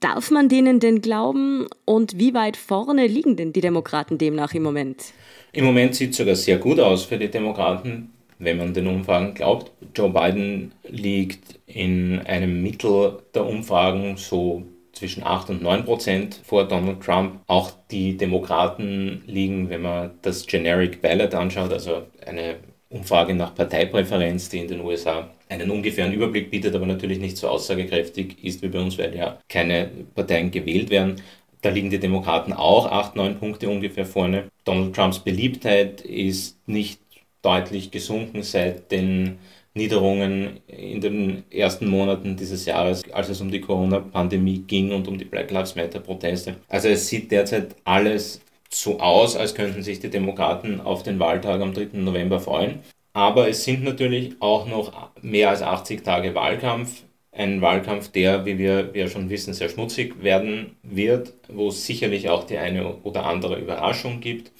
Darf 0.00 0.30
man 0.30 0.48
denen 0.48 0.80
denn 0.80 1.02
glauben 1.02 1.66
und 1.84 2.18
wie 2.18 2.32
weit 2.32 2.56
vorne 2.56 3.06
liegen 3.06 3.36
denn 3.36 3.52
die 3.52 3.60
Demokraten 3.60 4.16
demnach 4.16 4.54
im 4.54 4.62
Moment? 4.62 5.12
Im 5.52 5.66
Moment 5.66 5.94
sieht 5.94 6.12
es 6.12 6.16
sogar 6.16 6.36
sehr 6.36 6.56
gut 6.56 6.80
aus 6.80 7.04
für 7.04 7.18
die 7.18 7.30
Demokraten, 7.30 8.10
wenn 8.38 8.56
man 8.56 8.72
den 8.72 8.86
Umfragen 8.86 9.34
glaubt. 9.34 9.72
Joe 9.94 10.08
Biden 10.08 10.72
liegt 10.88 11.60
in 11.66 12.18
einem 12.20 12.62
Mittel 12.62 13.18
der 13.34 13.44
Umfragen 13.44 14.16
so 14.16 14.62
zwischen 14.92 15.22
8 15.22 15.50
und 15.50 15.62
9 15.62 15.84
Prozent 15.84 16.40
vor 16.44 16.66
Donald 16.66 17.02
Trump. 17.02 17.40
Auch 17.46 17.70
die 17.90 18.16
Demokraten 18.16 19.22
liegen, 19.26 19.68
wenn 19.68 19.82
man 19.82 20.12
das 20.22 20.46
Generic 20.46 21.02
Ballot 21.02 21.34
anschaut, 21.34 21.74
also 21.74 22.04
eine 22.26 22.56
Umfrage 22.90 23.34
nach 23.34 23.54
Parteipräferenz, 23.54 24.48
die 24.48 24.58
in 24.58 24.68
den 24.68 24.80
USA 24.80 25.30
einen 25.48 25.70
ungefähren 25.70 26.12
Überblick 26.12 26.50
bietet, 26.50 26.74
aber 26.74 26.86
natürlich 26.86 27.20
nicht 27.20 27.36
so 27.36 27.48
aussagekräftig 27.48 28.42
ist 28.42 28.62
wie 28.62 28.68
bei 28.68 28.80
uns, 28.80 28.98
weil 28.98 29.14
ja 29.14 29.38
keine 29.48 29.90
Parteien 30.14 30.50
gewählt 30.50 30.90
werden. 30.90 31.22
Da 31.62 31.70
liegen 31.70 31.90
die 31.90 32.00
Demokraten 32.00 32.52
auch 32.52 32.90
acht, 32.90 33.14
neun 33.16 33.38
Punkte 33.38 33.68
ungefähr 33.68 34.06
vorne. 34.06 34.50
Donald 34.64 34.94
Trumps 34.94 35.20
Beliebtheit 35.20 36.00
ist 36.00 36.56
nicht 36.66 37.00
deutlich 37.42 37.90
gesunken 37.90 38.42
seit 38.42 38.90
den 38.90 39.38
Niederungen 39.74 40.58
in 40.66 41.00
den 41.00 41.44
ersten 41.50 41.86
Monaten 41.88 42.36
dieses 42.36 42.66
Jahres, 42.66 43.04
als 43.12 43.28
es 43.28 43.40
um 43.40 43.52
die 43.52 43.60
Corona-Pandemie 43.60 44.64
ging 44.66 44.90
und 44.92 45.06
um 45.06 45.16
die 45.16 45.24
Black 45.24 45.50
Lives 45.52 45.76
Matter-Proteste. 45.76 46.56
Also 46.68 46.88
es 46.88 47.06
sieht 47.08 47.30
derzeit 47.30 47.76
alles 47.84 48.40
so 48.72 49.00
aus, 49.00 49.36
als 49.36 49.54
könnten 49.54 49.82
sich 49.82 50.00
die 50.00 50.10
Demokraten 50.10 50.80
auf 50.80 51.02
den 51.02 51.18
Wahltag 51.18 51.60
am 51.60 51.74
3. 51.74 51.88
November 51.92 52.40
freuen. 52.40 52.80
Aber 53.12 53.48
es 53.48 53.64
sind 53.64 53.82
natürlich 53.82 54.36
auch 54.40 54.66
noch 54.66 55.10
mehr 55.20 55.50
als 55.50 55.62
80 55.62 56.04
Tage 56.04 56.34
Wahlkampf. 56.34 57.02
Ein 57.32 57.60
Wahlkampf, 57.60 58.08
der, 58.08 58.44
wie 58.44 58.58
wir 58.58 58.90
ja 58.94 59.08
schon 59.08 59.30
wissen, 59.30 59.54
sehr 59.54 59.68
schmutzig 59.68 60.22
werden 60.22 60.76
wird, 60.82 61.34
wo 61.48 61.68
es 61.68 61.86
sicherlich 61.86 62.28
auch 62.28 62.44
die 62.44 62.58
eine 62.58 62.96
oder 63.02 63.26
andere 63.26 63.58
Überraschung 63.58 64.20
gibt, 64.20 64.52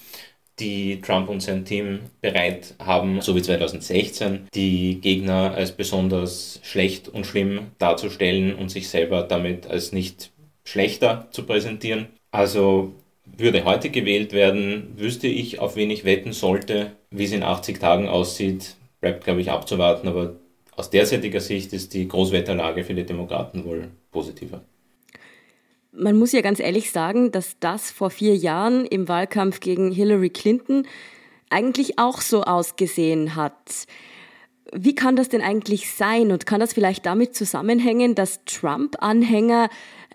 die 0.59 1.01
Trump 1.01 1.29
und 1.29 1.41
sein 1.41 1.65
Team 1.65 1.99
bereit 2.21 2.75
haben, 2.79 3.21
so 3.21 3.35
wie 3.35 3.41
2016, 3.41 4.47
die 4.53 5.01
Gegner 5.01 5.53
als 5.55 5.71
besonders 5.71 6.59
schlecht 6.63 7.09
und 7.09 7.25
schlimm 7.25 7.71
darzustellen 7.77 8.55
und 8.55 8.69
sich 8.69 8.89
selber 8.89 9.23
damit 9.23 9.67
als 9.67 9.91
nicht 9.91 10.31
schlechter 10.63 11.27
zu 11.31 11.43
präsentieren. 11.45 12.07
Also 12.31 12.93
würde 13.37 13.65
heute 13.65 13.89
gewählt 13.89 14.33
werden, 14.33 14.93
wüsste 14.97 15.27
ich, 15.27 15.59
auf 15.59 15.75
wen 15.75 15.89
ich 15.91 16.05
wetten 16.05 16.33
sollte. 16.33 16.91
Wie 17.09 17.25
es 17.25 17.31
in 17.31 17.43
80 17.43 17.79
Tagen 17.79 18.07
aussieht, 18.07 18.75
bleibt, 18.99 19.23
glaube 19.23 19.41
ich, 19.41 19.51
abzuwarten. 19.51 20.07
Aber 20.07 20.35
aus 20.75 20.89
derzeitiger 20.89 21.41
Sicht 21.41 21.73
ist 21.73 21.93
die 21.93 22.07
Großwetterlage 22.07 22.83
für 22.83 22.93
die 22.93 23.05
Demokraten 23.05 23.65
wohl 23.65 23.89
positiver. 24.11 24.61
Man 25.91 26.17
muss 26.17 26.31
ja 26.31 26.41
ganz 26.41 26.59
ehrlich 26.59 26.91
sagen, 26.91 27.31
dass 27.31 27.57
das 27.59 27.91
vor 27.91 28.09
vier 28.09 28.35
Jahren 28.35 28.85
im 28.85 29.09
Wahlkampf 29.09 29.59
gegen 29.59 29.91
Hillary 29.91 30.29
Clinton 30.29 30.87
eigentlich 31.49 31.99
auch 31.99 32.21
so 32.21 32.43
ausgesehen 32.43 33.35
hat. 33.35 33.85
Wie 34.73 34.95
kann 34.95 35.17
das 35.17 35.27
denn 35.27 35.41
eigentlich 35.41 35.93
sein 35.93 36.31
und 36.31 36.45
kann 36.45 36.61
das 36.61 36.71
vielleicht 36.71 37.05
damit 37.05 37.35
zusammenhängen, 37.35 38.15
dass 38.15 38.45
Trump-Anhänger 38.45 39.69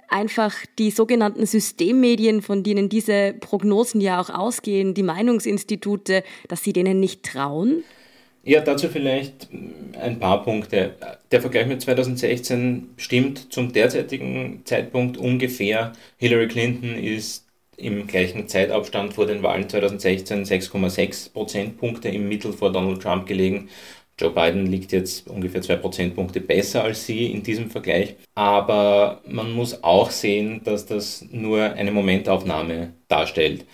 einfach 0.08 0.54
die 0.78 0.90
sogenannten 0.90 1.46
Systemmedien, 1.46 2.42
von 2.42 2.62
denen 2.62 2.88
diese 2.88 3.34
Prognosen 3.40 4.00
ja 4.00 4.20
auch 4.20 4.30
ausgehen, 4.30 4.94
die 4.94 5.02
Meinungsinstitute, 5.02 6.22
dass 6.48 6.62
sie 6.62 6.72
denen 6.72 7.00
nicht 7.00 7.22
trauen? 7.22 7.84
Ja, 8.44 8.60
dazu 8.60 8.88
vielleicht 8.88 9.48
ein 10.00 10.20
paar 10.20 10.44
Punkte. 10.44 10.94
Der 11.32 11.40
Vergleich 11.40 11.66
mit 11.66 11.82
2016 11.82 12.90
stimmt 12.96 13.52
zum 13.52 13.72
derzeitigen 13.72 14.62
Zeitpunkt 14.64 15.18
ungefähr. 15.18 15.92
Hillary 16.16 16.46
Clinton 16.46 16.94
ist 16.96 17.46
im 17.76 18.06
gleichen 18.06 18.48
Zeitabstand 18.48 19.14
vor 19.14 19.26
den 19.26 19.42
Wahlen 19.42 19.68
2016 19.68 20.44
6,6 20.44 21.32
Prozentpunkte 21.32 22.08
im 22.08 22.28
Mittel 22.28 22.52
vor 22.52 22.72
Donald 22.72 23.02
Trump 23.02 23.26
gelegen. 23.26 23.68
Joe 24.18 24.30
Biden 24.30 24.66
liegt 24.66 24.92
jetzt 24.92 25.28
ungefähr 25.28 25.60
zwei 25.60 25.76
Prozentpunkte 25.76 26.40
besser 26.40 26.84
als 26.84 27.04
sie 27.04 27.26
in 27.26 27.42
diesem 27.42 27.70
Vergleich. 27.70 28.16
Aber 28.34 29.20
man 29.26 29.52
muss 29.52 29.82
auch 29.84 30.10
sehen, 30.10 30.62
dass 30.64 30.86
das 30.86 31.26
nur 31.30 31.62
eine 31.62 31.92
Momentaufnahme 31.92 32.94
darstellt. 33.08 33.66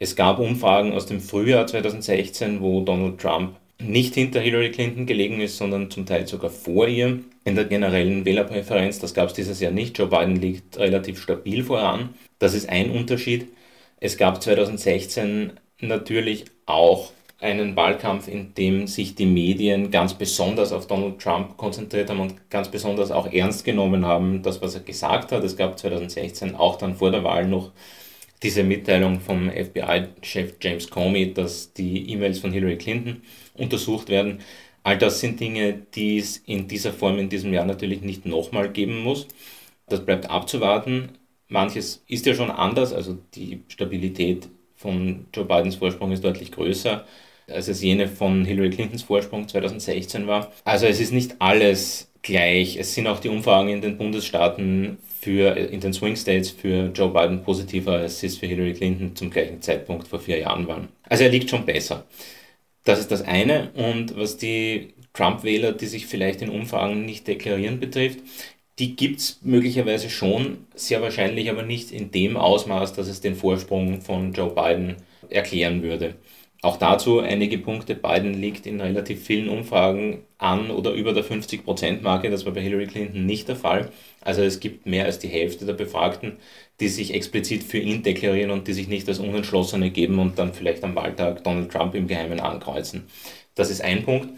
Es 0.00 0.16
gab 0.16 0.40
Umfragen 0.40 0.92
aus 0.92 1.06
dem 1.06 1.20
Frühjahr 1.20 1.66
2016, 1.66 2.60
wo 2.60 2.80
Donald 2.80 3.20
Trump 3.20 3.56
nicht 3.80 4.14
hinter 4.14 4.40
Hillary 4.40 4.70
Clinton 4.70 5.06
gelegen 5.06 5.40
ist, 5.40 5.58
sondern 5.58 5.90
zum 5.90 6.06
Teil 6.06 6.26
sogar 6.26 6.50
vor 6.50 6.88
ihr 6.88 7.20
in 7.44 7.54
der 7.54 7.64
generellen 7.64 8.24
Wählerpräferenz. 8.24 8.98
Das 8.98 9.14
gab 9.14 9.28
es 9.28 9.34
dieses 9.34 9.60
Jahr 9.60 9.72
nicht. 9.72 9.98
Joe 9.98 10.08
Biden 10.08 10.36
liegt 10.36 10.78
relativ 10.78 11.20
stabil 11.20 11.62
voran. 11.62 12.10
Das 12.38 12.54
ist 12.54 12.68
ein 12.68 12.90
Unterschied. 12.90 13.48
Es 14.00 14.16
gab 14.16 14.42
2016 14.42 15.52
natürlich 15.80 16.46
auch 16.66 17.12
einen 17.44 17.76
Wahlkampf, 17.76 18.26
in 18.26 18.54
dem 18.54 18.86
sich 18.86 19.14
die 19.14 19.26
Medien 19.26 19.90
ganz 19.90 20.14
besonders 20.14 20.72
auf 20.72 20.86
Donald 20.86 21.20
Trump 21.20 21.56
konzentriert 21.58 22.08
haben 22.08 22.20
und 22.20 22.50
ganz 22.50 22.70
besonders 22.70 23.10
auch 23.10 23.30
ernst 23.30 23.64
genommen 23.64 24.06
haben, 24.06 24.42
das, 24.42 24.62
was 24.62 24.74
er 24.74 24.80
gesagt 24.80 25.30
hat. 25.30 25.44
Es 25.44 25.56
gab 25.56 25.78
2016 25.78 26.54
auch 26.54 26.76
dann 26.76 26.96
vor 26.96 27.10
der 27.10 27.22
Wahl 27.22 27.46
noch 27.46 27.72
diese 28.42 28.64
Mitteilung 28.64 29.20
vom 29.20 29.50
FBI-Chef 29.50 30.54
James 30.60 30.88
Comey, 30.88 31.34
dass 31.34 31.72
die 31.74 32.10
E-Mails 32.10 32.38
von 32.38 32.52
Hillary 32.52 32.78
Clinton 32.78 33.22
untersucht 33.54 34.08
werden. 34.08 34.40
All 34.82 34.98
das 34.98 35.20
sind 35.20 35.38
Dinge, 35.38 35.82
die 35.94 36.18
es 36.18 36.38
in 36.38 36.66
dieser 36.66 36.92
Form 36.92 37.18
in 37.18 37.28
diesem 37.28 37.52
Jahr 37.52 37.66
natürlich 37.66 38.00
nicht 38.00 38.26
nochmal 38.26 38.70
geben 38.70 39.02
muss. 39.02 39.28
Das 39.86 40.04
bleibt 40.04 40.30
abzuwarten. 40.30 41.10
Manches 41.48 42.02
ist 42.08 42.24
ja 42.26 42.34
schon 42.34 42.50
anders, 42.50 42.92
also 42.94 43.18
die 43.34 43.62
Stabilität 43.68 44.48
von 44.76 45.26
Joe 45.34 45.44
Bidens 45.44 45.76
Vorsprung 45.76 46.10
ist 46.12 46.24
deutlich 46.24 46.50
größer 46.52 47.04
als 47.48 47.68
es 47.68 47.82
jene 47.82 48.08
von 48.08 48.44
Hillary 48.44 48.70
Clintons 48.70 49.02
Vorsprung 49.02 49.48
2016 49.48 50.26
war. 50.26 50.52
Also 50.64 50.86
es 50.86 51.00
ist 51.00 51.12
nicht 51.12 51.36
alles 51.38 52.10
gleich. 52.22 52.76
Es 52.76 52.94
sind 52.94 53.06
auch 53.06 53.20
die 53.20 53.28
Umfragen 53.28 53.68
in 53.68 53.80
den 53.80 53.96
Bundesstaaten 53.96 54.98
für, 55.20 55.56
in 55.56 55.80
den 55.80 55.92
Swing 55.92 56.16
States 56.16 56.50
für 56.50 56.90
Joe 56.94 57.10
Biden 57.10 57.42
positiver, 57.42 57.92
als 57.92 58.22
es 58.22 58.38
für 58.38 58.46
Hillary 58.46 58.74
Clinton 58.74 59.14
zum 59.14 59.30
gleichen 59.30 59.62
Zeitpunkt 59.62 60.08
vor 60.08 60.20
vier 60.20 60.38
Jahren 60.38 60.66
waren. 60.66 60.88
Also 61.08 61.24
er 61.24 61.30
liegt 61.30 61.50
schon 61.50 61.64
besser. 61.64 62.04
Das 62.84 62.98
ist 62.98 63.10
das 63.10 63.22
eine. 63.22 63.70
Und 63.74 64.16
was 64.16 64.36
die 64.36 64.94
Trump-Wähler, 65.14 65.72
die 65.72 65.86
sich 65.86 66.06
vielleicht 66.06 66.42
in 66.42 66.50
Umfragen 66.50 67.04
nicht 67.04 67.26
deklarieren, 67.26 67.80
betrifft, 67.80 68.18
die 68.78 68.96
gibt 68.96 69.20
es 69.20 69.38
möglicherweise 69.42 70.10
schon, 70.10 70.66
sehr 70.74 71.00
wahrscheinlich 71.00 71.48
aber 71.48 71.62
nicht 71.62 71.92
in 71.92 72.10
dem 72.10 72.36
Ausmaß, 72.36 72.92
dass 72.92 73.06
es 73.06 73.20
den 73.20 73.36
Vorsprung 73.36 74.00
von 74.00 74.32
Joe 74.32 74.50
Biden 74.50 74.96
erklären 75.30 75.82
würde. 75.82 76.16
Auch 76.64 76.78
dazu 76.78 77.20
einige 77.20 77.58
Punkte. 77.58 77.94
Biden 77.94 78.32
liegt 78.32 78.64
in 78.64 78.80
relativ 78.80 79.22
vielen 79.22 79.50
Umfragen 79.50 80.22
an 80.38 80.70
oder 80.70 80.92
über 80.92 81.12
der 81.12 81.22
50-Prozent-Marke. 81.22 82.30
Das 82.30 82.46
war 82.46 82.54
bei 82.54 82.62
Hillary 82.62 82.86
Clinton 82.86 83.26
nicht 83.26 83.48
der 83.48 83.56
Fall. 83.56 83.90
Also 84.22 84.40
es 84.40 84.60
gibt 84.60 84.86
mehr 84.86 85.04
als 85.04 85.18
die 85.18 85.28
Hälfte 85.28 85.66
der 85.66 85.74
Befragten, 85.74 86.38
die 86.80 86.88
sich 86.88 87.12
explizit 87.12 87.64
für 87.64 87.76
ihn 87.76 88.02
deklarieren 88.02 88.50
und 88.50 88.66
die 88.66 88.72
sich 88.72 88.88
nicht 88.88 89.06
als 89.08 89.18
Unentschlossene 89.18 89.90
geben 89.90 90.18
und 90.18 90.38
dann 90.38 90.54
vielleicht 90.54 90.84
am 90.84 90.96
Wahltag 90.96 91.44
Donald 91.44 91.70
Trump 91.70 91.94
im 91.94 92.06
Geheimen 92.06 92.40
ankreuzen. 92.40 93.04
Das 93.54 93.68
ist 93.68 93.82
ein 93.82 94.02
Punkt. 94.02 94.30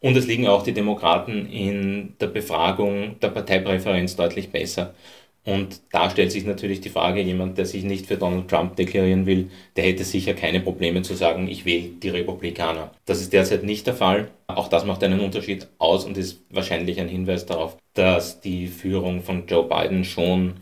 Und 0.00 0.16
es 0.16 0.26
liegen 0.26 0.46
auch 0.48 0.62
die 0.62 0.72
Demokraten 0.72 1.46
in 1.50 2.14
der 2.18 2.28
Befragung 2.28 3.16
der 3.20 3.28
Parteipräferenz 3.28 4.16
deutlich 4.16 4.48
besser. 4.48 4.94
Und 5.44 5.82
da 5.92 6.08
stellt 6.08 6.32
sich 6.32 6.46
natürlich 6.46 6.80
die 6.80 6.88
Frage, 6.88 7.20
jemand, 7.20 7.58
der 7.58 7.66
sich 7.66 7.84
nicht 7.84 8.06
für 8.06 8.16
Donald 8.16 8.48
Trump 8.48 8.76
deklarieren 8.76 9.26
will, 9.26 9.50
der 9.76 9.84
hätte 9.84 10.02
sicher 10.02 10.32
keine 10.32 10.60
Probleme 10.60 11.02
zu 11.02 11.14
sagen, 11.14 11.48
ich 11.48 11.66
wähle 11.66 11.88
die 12.02 12.08
Republikaner. 12.08 12.92
Das 13.04 13.20
ist 13.20 13.32
derzeit 13.34 13.62
nicht 13.62 13.86
der 13.86 13.94
Fall. 13.94 14.30
Auch 14.46 14.68
das 14.68 14.86
macht 14.86 15.04
einen 15.04 15.20
Unterschied 15.20 15.68
aus 15.78 16.06
und 16.06 16.16
ist 16.16 16.40
wahrscheinlich 16.48 16.98
ein 16.98 17.08
Hinweis 17.08 17.44
darauf, 17.44 17.76
dass 17.92 18.40
die 18.40 18.68
Führung 18.68 19.22
von 19.22 19.46
Joe 19.46 19.68
Biden 19.68 20.04
schon 20.04 20.54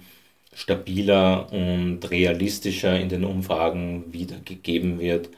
stabiler 0.52 1.52
und 1.52 2.00
realistischer 2.10 2.98
in 2.98 3.08
den 3.08 3.24
Umfragen 3.24 4.12
wiedergegeben 4.12 4.98
wird, 5.00 5.30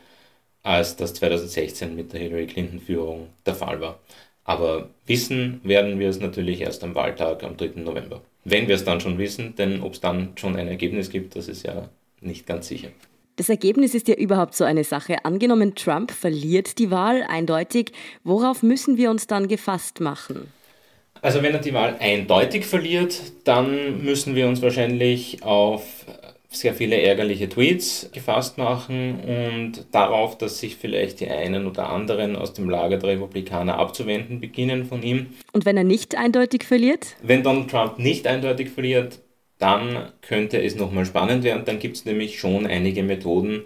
als 0.62 0.96
das 0.96 1.14
2016 1.14 1.94
mit 1.94 2.12
der 2.12 2.20
Hillary 2.20 2.46
Clinton-Führung 2.46 3.28
der 3.46 3.54
Fall 3.54 3.80
war. 3.80 4.00
Aber 4.44 4.90
wissen 5.06 5.60
werden 5.64 5.98
wir 5.98 6.08
es 6.08 6.20
natürlich 6.20 6.60
erst 6.62 6.82
am 6.84 6.94
Wahltag 6.94 7.44
am 7.44 7.56
3. 7.56 7.80
November 7.82 8.22
wenn 8.44 8.68
wir 8.68 8.74
es 8.74 8.84
dann 8.84 9.00
schon 9.00 9.18
wissen, 9.18 9.54
denn 9.56 9.82
ob 9.82 9.94
es 9.94 10.00
dann 10.00 10.32
schon 10.36 10.56
ein 10.56 10.68
Ergebnis 10.68 11.10
gibt, 11.10 11.36
das 11.36 11.48
ist 11.48 11.64
ja 11.64 11.88
nicht 12.20 12.46
ganz 12.46 12.68
sicher. 12.68 12.88
Das 13.36 13.48
Ergebnis 13.48 13.94
ist 13.94 14.06
ja 14.06 14.14
überhaupt 14.14 14.54
so 14.54 14.62
eine 14.62 14.84
Sache. 14.84 15.24
Angenommen, 15.24 15.74
Trump 15.74 16.12
verliert 16.12 16.78
die 16.78 16.90
Wahl 16.90 17.24
eindeutig, 17.28 17.90
worauf 18.22 18.62
müssen 18.62 18.96
wir 18.96 19.10
uns 19.10 19.26
dann 19.26 19.48
gefasst 19.48 20.00
machen? 20.00 20.52
Also 21.20 21.42
wenn 21.42 21.54
er 21.54 21.60
die 21.60 21.72
Wahl 21.72 21.96
eindeutig 21.98 22.66
verliert, 22.66 23.20
dann 23.44 24.04
müssen 24.04 24.34
wir 24.34 24.46
uns 24.46 24.62
wahrscheinlich 24.62 25.42
auf 25.42 26.04
sehr 26.54 26.74
viele 26.74 27.00
ärgerliche 27.00 27.48
Tweets 27.48 28.10
gefasst 28.12 28.58
machen 28.58 29.20
und 29.20 29.86
darauf, 29.92 30.38
dass 30.38 30.60
sich 30.60 30.76
vielleicht 30.76 31.20
die 31.20 31.28
einen 31.28 31.66
oder 31.66 31.90
anderen 31.90 32.36
aus 32.36 32.52
dem 32.52 32.70
Lager 32.70 32.98
der 32.98 33.10
Republikaner 33.10 33.78
abzuwenden 33.78 34.40
beginnen 34.40 34.84
von 34.84 35.02
ihm. 35.02 35.26
Und 35.52 35.64
wenn 35.64 35.76
er 35.76 35.84
nicht 35.84 36.16
eindeutig 36.16 36.64
verliert? 36.64 37.16
Wenn 37.22 37.42
Donald 37.42 37.70
Trump 37.70 37.98
nicht 37.98 38.26
eindeutig 38.26 38.70
verliert, 38.70 39.20
dann 39.58 40.12
könnte 40.20 40.62
es 40.62 40.76
nochmal 40.76 41.06
spannend 41.06 41.44
werden. 41.44 41.64
Dann 41.64 41.78
gibt 41.78 41.96
es 41.96 42.04
nämlich 42.04 42.38
schon 42.38 42.66
einige 42.66 43.02
Methoden, 43.02 43.62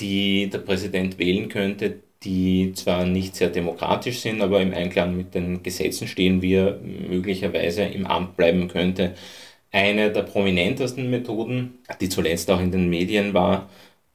die 0.00 0.48
der 0.50 0.58
Präsident 0.58 1.18
wählen 1.18 1.48
könnte, 1.48 2.00
die 2.22 2.72
zwar 2.74 3.04
nicht 3.04 3.36
sehr 3.36 3.50
demokratisch 3.50 4.20
sind, 4.20 4.40
aber 4.40 4.60
im 4.60 4.72
Einklang 4.72 5.16
mit 5.16 5.34
den 5.34 5.62
Gesetzen 5.62 6.08
stehen, 6.08 6.40
wie 6.42 6.54
er 6.54 6.78
möglicherweise 6.80 7.82
im 7.82 8.06
Amt 8.06 8.36
bleiben 8.36 8.68
könnte. 8.68 9.14
Eine 9.74 10.12
der 10.12 10.22
prominentesten 10.22 11.10
Methoden, 11.10 11.80
die 12.00 12.08
zuletzt 12.08 12.48
auch 12.48 12.60
in 12.60 12.70
den 12.70 12.88
Medien 12.88 13.34
war, 13.34 13.68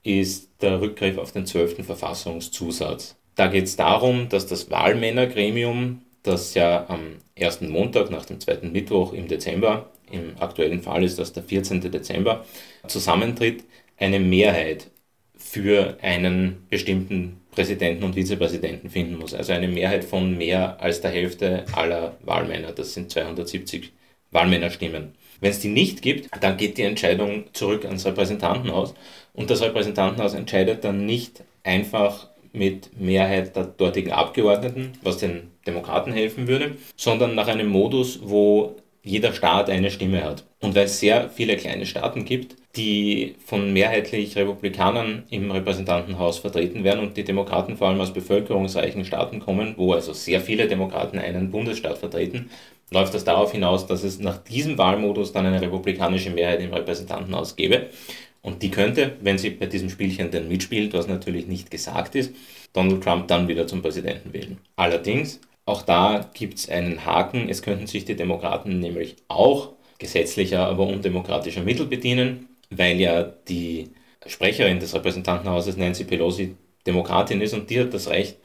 ist 0.04 0.50
der 0.62 0.80
Rückgriff 0.80 1.18
auf 1.18 1.34
den 1.34 1.46
12. 1.46 1.86
Verfassungszusatz. 1.86 3.18
Da 3.36 3.48
geht 3.48 3.66
es 3.66 3.76
darum, 3.76 4.30
dass 4.30 4.48
das 4.48 4.72
Wahlmännergremium, 4.72 6.02
das 6.24 6.54
ja 6.54 6.86
am 6.88 7.18
ersten 7.36 7.68
Montag 7.68 8.10
nach 8.10 8.24
dem 8.24 8.40
zweiten 8.40 8.72
Mittwoch 8.72 9.12
im 9.12 9.28
Dezember, 9.28 9.90
im 10.10 10.38
aktuellen 10.40 10.82
Fall 10.82 11.04
ist 11.04 11.20
das 11.20 11.34
der 11.34 11.44
14. 11.44 11.92
Dezember, 11.92 12.46
zusammentritt, 12.88 13.66
eine 13.98 14.22
Mehrheit 14.22 14.90
für 15.36 15.98
einen 16.02 16.68
bestimmten 16.70 17.42
Präsidenten 17.52 18.06
und 18.06 18.14
Vizepräsidenten 18.14 18.90
finden 18.90 19.18
muss. 19.18 19.34
Also 19.34 19.52
eine 19.52 19.68
Mehrheit 19.68 20.06
von 20.06 20.38
mehr 20.38 20.82
als 20.82 21.02
der 21.02 21.12
Hälfte 21.12 21.66
aller 21.74 22.16
Wahlmänner. 22.24 22.72
Das 22.72 22.94
sind 22.94 23.12
270 23.12 23.92
Wahlmännerstimmen. 24.32 25.19
Wenn 25.40 25.52
es 25.52 25.60
die 25.60 25.70
nicht 25.70 26.02
gibt, 26.02 26.30
dann 26.42 26.58
geht 26.58 26.78
die 26.78 26.84
Entscheidung 26.84 27.46
zurück 27.54 27.86
ans 27.86 28.06
Repräsentantenhaus 28.06 28.94
und 29.34 29.50
das 29.50 29.62
Repräsentantenhaus 29.62 30.34
entscheidet 30.34 30.84
dann 30.84 31.06
nicht 31.06 31.44
einfach 31.64 32.28
mit 32.52 33.00
Mehrheit 33.00 33.56
der 33.56 33.66
dortigen 33.66 34.12
Abgeordneten, 34.12 34.94
was 35.02 35.18
den 35.18 35.52
Demokraten 35.68 36.12
helfen 36.12 36.48
würde, 36.48 36.76
sondern 36.96 37.36
nach 37.36 37.48
einem 37.48 37.68
Modus, 37.68 38.20
wo 38.24 38.76
jeder 39.04 39.34
Staat 39.34 39.70
eine 39.70 39.92
Stimme 39.92 40.24
hat. 40.24 40.46
Und 40.60 40.76
weil 40.76 40.86
es 40.86 41.00
sehr 41.00 41.30
viele 41.30 41.56
kleine 41.58 41.86
Staaten 41.86 42.26
gibt, 42.26 42.56
die 42.76 43.36
von 43.46 43.74
mehrheitlich 43.74 44.36
Republikanern 44.36 45.24
im 45.30 45.50
Repräsentantenhaus 45.52 46.40
vertreten 46.40 46.84
werden 46.84 47.00
und 47.00 47.18
die 47.18 47.24
Demokraten 47.24 47.78
vor 47.78 47.88
allem 47.88 48.02
aus 48.02 48.14
bevölkerungsreichen 48.14 49.06
Staaten 49.06 49.40
kommen, 49.40 49.74
wo 49.78 49.94
also 49.94 50.14
sehr 50.14 50.42
viele 50.42 50.68
Demokraten 50.68 51.18
einen 51.18 51.50
Bundesstaat 51.50 51.98
vertreten, 51.98 52.50
läuft 52.92 53.14
das 53.14 53.24
darauf 53.24 53.52
hinaus, 53.52 53.88
dass 53.88 54.04
es 54.04 54.20
nach 54.20 54.38
diesem 54.38 54.78
Wahlmodus 54.78 55.32
dann 55.32 55.46
eine 55.46 55.62
republikanische 55.62 56.30
Mehrheit 56.30 56.62
im 56.62 56.74
Repräsentantenhaus 56.74 57.56
gäbe. 57.56 57.88
Und 58.42 58.64
die 58.64 58.72
könnte, 58.72 59.18
wenn 59.22 59.38
sie 59.38 59.50
bei 59.50 59.66
diesem 59.66 59.90
Spielchen 59.90 60.32
denn 60.32 60.48
mitspielt, 60.48 60.94
was 60.94 61.08
natürlich 61.08 61.48
nicht 61.48 61.70
gesagt 61.70 62.16
ist, 62.16 62.34
Donald 62.74 63.04
Trump 63.04 63.28
dann 63.28 63.48
wieder 63.48 63.68
zum 63.68 63.82
Präsidenten 63.82 64.34
wählen. 64.34 64.58
Allerdings, 64.76 65.42
auch 65.66 65.82
da 65.82 66.30
gibt 66.34 66.58
es 66.58 66.70
einen 66.70 67.06
Haken. 67.06 67.50
Es 67.50 67.62
könnten 67.62 67.88
sich 67.88 68.06
die 68.06 68.16
Demokraten 68.16 68.80
nämlich 68.80 69.18
auch 69.28 69.74
gesetzlicher, 70.00 70.66
aber 70.66 70.88
undemokratischer 70.88 71.62
Mittel 71.62 71.86
bedienen, 71.86 72.48
weil 72.70 73.00
ja 73.00 73.24
die 73.24 73.90
Sprecherin 74.26 74.80
des 74.80 74.96
Repräsentantenhauses 74.96 75.78
Nancy 75.78 76.06
Pelosi 76.06 76.56
Demokratin 76.88 77.42
ist 77.42 77.54
und 77.54 77.70
die 77.70 77.80
hat 77.80 77.94
das 77.94 78.10
Recht, 78.10 78.38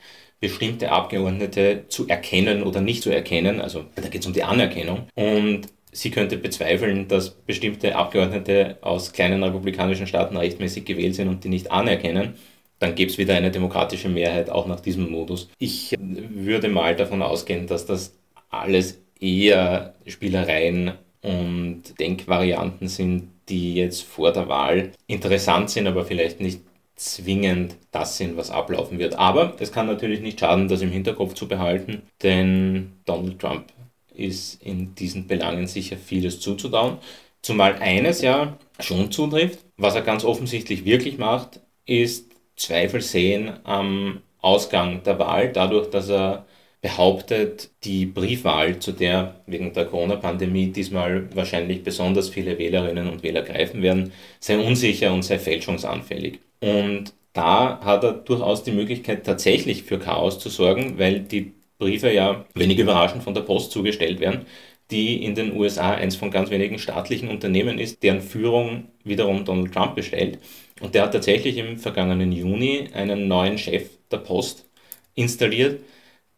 bestimmte 0.45 0.93
Abgeordnete 0.93 1.85
zu 1.89 2.07
erkennen 2.07 2.65
oder 2.65 2.83
nicht 2.83 3.03
zu 3.03 3.09
erkennen. 3.09 3.63
Also 3.63 3.87
da 3.95 4.09
geht 4.09 4.21
es 4.21 4.27
um 4.27 4.35
die 4.35 4.43
Anerkennung. 4.43 5.07
Und 5.15 5.63
sie 5.91 6.11
könnte 6.11 6.37
bezweifeln, 6.37 7.09
dass 7.09 7.31
bestimmte 7.31 7.97
Abgeordnete 7.97 8.77
aus 8.83 9.15
kleinen 9.15 9.43
republikanischen 9.43 10.07
Staaten 10.07 10.37
rechtmäßig 10.37 10.85
gewählt 10.85 11.15
sind 11.15 11.29
und 11.29 11.45
die 11.45 11.49
nicht 11.49 11.73
anerkennen. 11.73 12.35
Dann 12.79 12.95
gäbe 12.95 13.11
es 13.11 13.17
wieder 13.17 13.35
eine 13.35 13.51
demokratische 13.51 14.11
Mehrheit 14.11 14.51
auch 14.51 14.67
nach 14.67 14.81
diesem 14.81 15.11
Modus. 15.11 15.49
Ich 15.59 15.95
würde 15.99 16.69
mal 16.69 16.95
davon 16.95 17.23
ausgehen, 17.23 17.67
dass 17.67 17.87
das 17.87 18.15
alles 18.51 19.01
eher 19.19 19.95
Spielereien 20.07 20.93
und 21.23 21.99
Denkvarianten 21.99 22.89
sind, 22.89 23.31
die 23.49 23.77
jetzt 23.77 24.03
vor 24.03 24.31
der 24.31 24.51
Wahl 24.51 24.93
interessant 25.07 25.71
sind, 25.71 25.87
aber 25.87 26.05
vielleicht 26.05 26.41
nicht 26.41 26.61
zwingend 27.05 27.77
das 27.91 28.17
sind, 28.17 28.37
was 28.37 28.51
ablaufen 28.51 28.99
wird. 28.99 29.17
Aber 29.17 29.55
es 29.61 29.73
kann 29.73 29.87
natürlich 29.87 30.21
nicht 30.21 30.41
schaden, 30.41 30.69
das 30.69 30.83
im 30.83 30.91
Hinterkopf 30.91 31.35
zu 31.35 31.49
behalten, 31.49 32.03
denn 32.23 32.93
Donald 33.05 33.39
Trump 33.39 33.67
ist 34.15 34.63
in 34.63 34.95
diesen 34.95 35.27
Belangen 35.27 35.67
sicher 35.67 35.97
vieles 35.97 36.41
zuzutrauen. 36.41 36.99
Zumal 37.43 37.75
eines 37.81 38.23
ja 38.23 38.59
schon 38.81 39.11
zutrifft, 39.11 39.59
was 39.77 39.95
er 39.95 40.03
ganz 40.03 40.25
offensichtlich 40.25 40.85
wirklich 40.85 41.19
macht, 41.19 41.61
ist 41.85 42.31
Zweifel 42.57 43.01
sehen 43.01 43.53
am 43.65 44.23
Ausgang 44.41 45.03
der 45.03 45.19
Wahl, 45.19 45.53
dadurch, 45.53 45.91
dass 45.91 46.09
er 46.09 46.47
behauptet, 46.81 47.71
die 47.85 48.05
Briefwahl, 48.05 48.79
zu 48.79 48.93
der 48.93 49.41
wegen 49.47 49.73
der 49.73 49.87
Corona-Pandemie 49.87 50.67
diesmal 50.69 51.35
wahrscheinlich 51.35 51.83
besonders 51.83 52.29
viele 52.29 52.59
Wählerinnen 52.59 53.09
und 53.09 53.23
Wähler 53.23 53.43
greifen 53.43 53.81
werden, 53.83 54.13
sei 54.39 54.59
unsicher 54.59 55.13
und 55.13 55.23
sei 55.23 55.39
fälschungsanfällig. 55.39 56.41
Und 56.61 57.15
da 57.33 57.81
hat 57.85 58.05
er 58.05 58.13
durchaus 58.13 58.63
die 58.63 58.73
Möglichkeit, 58.73 59.27
tatsächlich 59.27 59.83
für 59.85 59.99
Chaos 59.99 60.39
zu 60.39 60.49
sorgen, 60.49 60.99
weil 60.99 61.21
die 61.21 61.53
Briefe 61.79 62.11
ja 62.13 62.45
wenig 62.55 62.79
überraschend 62.79 63.23
von 63.25 63.35
der 63.35 63.43
Post 63.43 63.73
zugestellt 63.73 64.21
werden, 64.21 64.47
die 64.91 65.25
in 65.25 65.35
den 65.35 65.57
USA 65.57 65.95
eins 65.95 66.17
von 66.17 66.31
ganz 66.31 66.51
wenigen 66.51 66.79
staatlichen 66.79 67.29
Unternehmen 67.29 67.79
ist, 67.79 68.03
deren 68.03 68.21
Führung 68.21 68.89
wiederum 69.03 69.45
Donald 69.45 69.73
Trump 69.73 69.95
bestellt. 69.95 70.39
Und 70.81 70.95
der 70.95 71.05
hat 71.05 71.13
tatsächlich 71.13 71.57
im 71.57 71.77
vergangenen 71.79 72.33
Juni 72.33 72.89
einen 72.93 73.29
neuen 73.29 73.59
Chef 73.59 73.91
der 74.11 74.19
Post 74.19 74.69
installiert, 75.15 75.81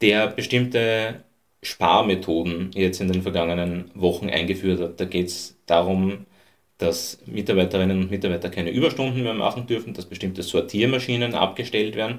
der 0.00 0.28
bestimmte 0.28 1.24
Sparmethoden 1.62 2.70
jetzt 2.74 3.00
in 3.00 3.10
den 3.12 3.22
vergangenen 3.22 3.90
Wochen 3.94 4.30
eingeführt 4.30 4.80
hat. 4.80 5.00
Da 5.00 5.04
geht 5.04 5.28
es 5.28 5.58
darum, 5.66 6.26
dass 6.78 7.18
Mitarbeiterinnen 7.26 8.00
und 8.00 8.10
Mitarbeiter 8.10 8.50
keine 8.50 8.70
Überstunden 8.70 9.22
mehr 9.22 9.34
machen 9.34 9.66
dürfen, 9.66 9.94
dass 9.94 10.06
bestimmte 10.06 10.42
Sortiermaschinen 10.42 11.34
abgestellt 11.34 11.96
werden. 11.96 12.18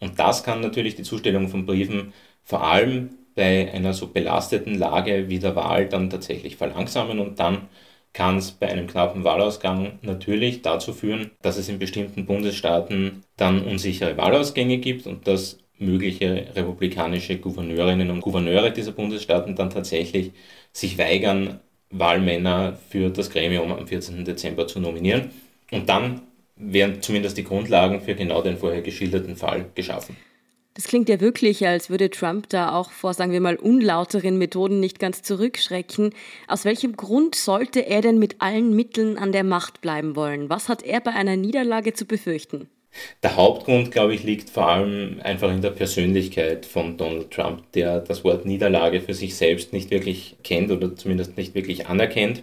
Und 0.00 0.18
das 0.18 0.44
kann 0.44 0.60
natürlich 0.60 0.96
die 0.96 1.02
Zustellung 1.02 1.48
von 1.48 1.66
Briefen 1.66 2.12
vor 2.42 2.64
allem 2.64 3.10
bei 3.34 3.72
einer 3.72 3.94
so 3.94 4.08
belasteten 4.08 4.78
Lage 4.78 5.28
wie 5.28 5.38
der 5.38 5.56
Wahl 5.56 5.88
dann 5.88 6.10
tatsächlich 6.10 6.56
verlangsamen 6.56 7.18
und 7.18 7.38
dann 7.40 7.68
kann 8.12 8.38
es 8.38 8.52
bei 8.52 8.68
einem 8.68 8.86
knappen 8.86 9.24
Wahlausgang 9.24 9.98
natürlich 10.02 10.62
dazu 10.62 10.92
führen, 10.92 11.32
dass 11.42 11.56
es 11.58 11.68
in 11.68 11.80
bestimmten 11.80 12.26
Bundesstaaten 12.26 13.24
dann 13.36 13.62
unsichere 13.64 14.16
Wahlausgänge 14.16 14.78
gibt 14.78 15.06
und 15.06 15.26
dass 15.26 15.58
mögliche 15.78 16.46
republikanische 16.54 17.38
Gouverneurinnen 17.38 18.10
und 18.10 18.20
Gouverneure 18.20 18.70
dieser 18.70 18.92
Bundesstaaten 18.92 19.56
dann 19.56 19.70
tatsächlich 19.70 20.32
sich 20.72 20.96
weigern, 20.98 21.60
Wahlmänner 21.98 22.78
für 22.88 23.10
das 23.10 23.30
Gremium 23.30 23.72
am 23.72 23.86
14. 23.86 24.24
Dezember 24.24 24.66
zu 24.66 24.80
nominieren. 24.80 25.30
Und 25.70 25.88
dann 25.88 26.22
wären 26.56 27.02
zumindest 27.02 27.36
die 27.36 27.44
Grundlagen 27.44 28.00
für 28.00 28.14
genau 28.14 28.42
den 28.42 28.58
vorher 28.58 28.82
geschilderten 28.82 29.36
Fall 29.36 29.66
geschaffen. 29.74 30.16
Das 30.74 30.88
klingt 30.88 31.08
ja 31.08 31.20
wirklich, 31.20 31.64
als 31.66 31.88
würde 31.88 32.10
Trump 32.10 32.48
da 32.48 32.74
auch 32.74 32.90
vor, 32.90 33.14
sagen 33.14 33.30
wir 33.30 33.40
mal, 33.40 33.54
unlauteren 33.54 34.38
Methoden 34.38 34.80
nicht 34.80 34.98
ganz 34.98 35.22
zurückschrecken. 35.22 36.12
Aus 36.48 36.64
welchem 36.64 36.96
Grund 36.96 37.36
sollte 37.36 37.86
er 37.86 38.00
denn 38.00 38.18
mit 38.18 38.40
allen 38.40 38.74
Mitteln 38.74 39.16
an 39.16 39.30
der 39.30 39.44
Macht 39.44 39.80
bleiben 39.80 40.16
wollen? 40.16 40.50
Was 40.50 40.68
hat 40.68 40.82
er 40.82 41.00
bei 41.00 41.12
einer 41.12 41.36
Niederlage 41.36 41.92
zu 41.92 42.06
befürchten? 42.06 42.68
Der 43.22 43.36
Hauptgrund, 43.36 43.90
glaube 43.90 44.14
ich, 44.14 44.22
liegt 44.22 44.50
vor 44.50 44.68
allem 44.68 45.20
einfach 45.22 45.50
in 45.50 45.62
der 45.62 45.70
Persönlichkeit 45.70 46.66
von 46.66 46.96
Donald 46.96 47.30
Trump, 47.30 47.70
der 47.72 48.00
das 48.00 48.24
Wort 48.24 48.46
Niederlage 48.46 49.00
für 49.00 49.14
sich 49.14 49.34
selbst 49.36 49.72
nicht 49.72 49.90
wirklich 49.90 50.36
kennt 50.44 50.70
oder 50.70 50.94
zumindest 50.94 51.36
nicht 51.36 51.54
wirklich 51.54 51.86
anerkennt, 51.86 52.42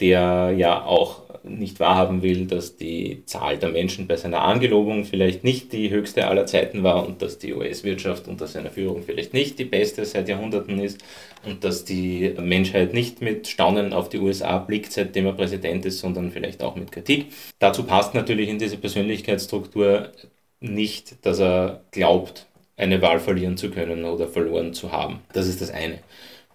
der 0.00 0.54
ja 0.56 0.84
auch 0.84 1.22
nicht 1.44 1.80
wahrhaben 1.80 2.22
will, 2.22 2.46
dass 2.46 2.76
die 2.76 3.22
Zahl 3.26 3.58
der 3.58 3.70
Menschen 3.70 4.06
bei 4.06 4.16
seiner 4.16 4.42
Angelobung 4.42 5.04
vielleicht 5.04 5.44
nicht 5.44 5.72
die 5.72 5.90
höchste 5.90 6.26
aller 6.28 6.46
Zeiten 6.46 6.82
war 6.82 7.06
und 7.06 7.22
dass 7.22 7.38
die 7.38 7.54
US-Wirtschaft 7.54 8.28
unter 8.28 8.46
seiner 8.46 8.70
Führung 8.70 9.02
vielleicht 9.02 9.32
nicht 9.32 9.58
die 9.58 9.64
beste 9.64 10.04
seit 10.04 10.28
Jahrhunderten 10.28 10.78
ist 10.78 11.02
und 11.46 11.64
dass 11.64 11.84
die 11.84 12.34
Menschheit 12.40 12.92
nicht 12.92 13.20
mit 13.22 13.48
Staunen 13.48 13.92
auf 13.92 14.08
die 14.08 14.18
USA 14.18 14.58
blickt, 14.58 14.92
seitdem 14.92 15.26
er 15.26 15.32
Präsident 15.32 15.84
ist, 15.86 16.00
sondern 16.00 16.30
vielleicht 16.30 16.62
auch 16.62 16.76
mit 16.76 16.92
Kritik. 16.92 17.26
Dazu 17.58 17.84
passt 17.84 18.14
natürlich 18.14 18.48
in 18.48 18.58
diese 18.58 18.76
Persönlichkeitsstruktur 18.76 20.10
nicht, 20.60 21.24
dass 21.24 21.40
er 21.40 21.82
glaubt, 21.92 22.46
eine 22.76 23.02
Wahl 23.02 23.18
verlieren 23.20 23.56
zu 23.56 23.70
können 23.70 24.04
oder 24.04 24.28
verloren 24.28 24.72
zu 24.72 24.92
haben. 24.92 25.20
Das 25.32 25.48
ist 25.48 25.60
das 25.60 25.70
eine. 25.70 25.98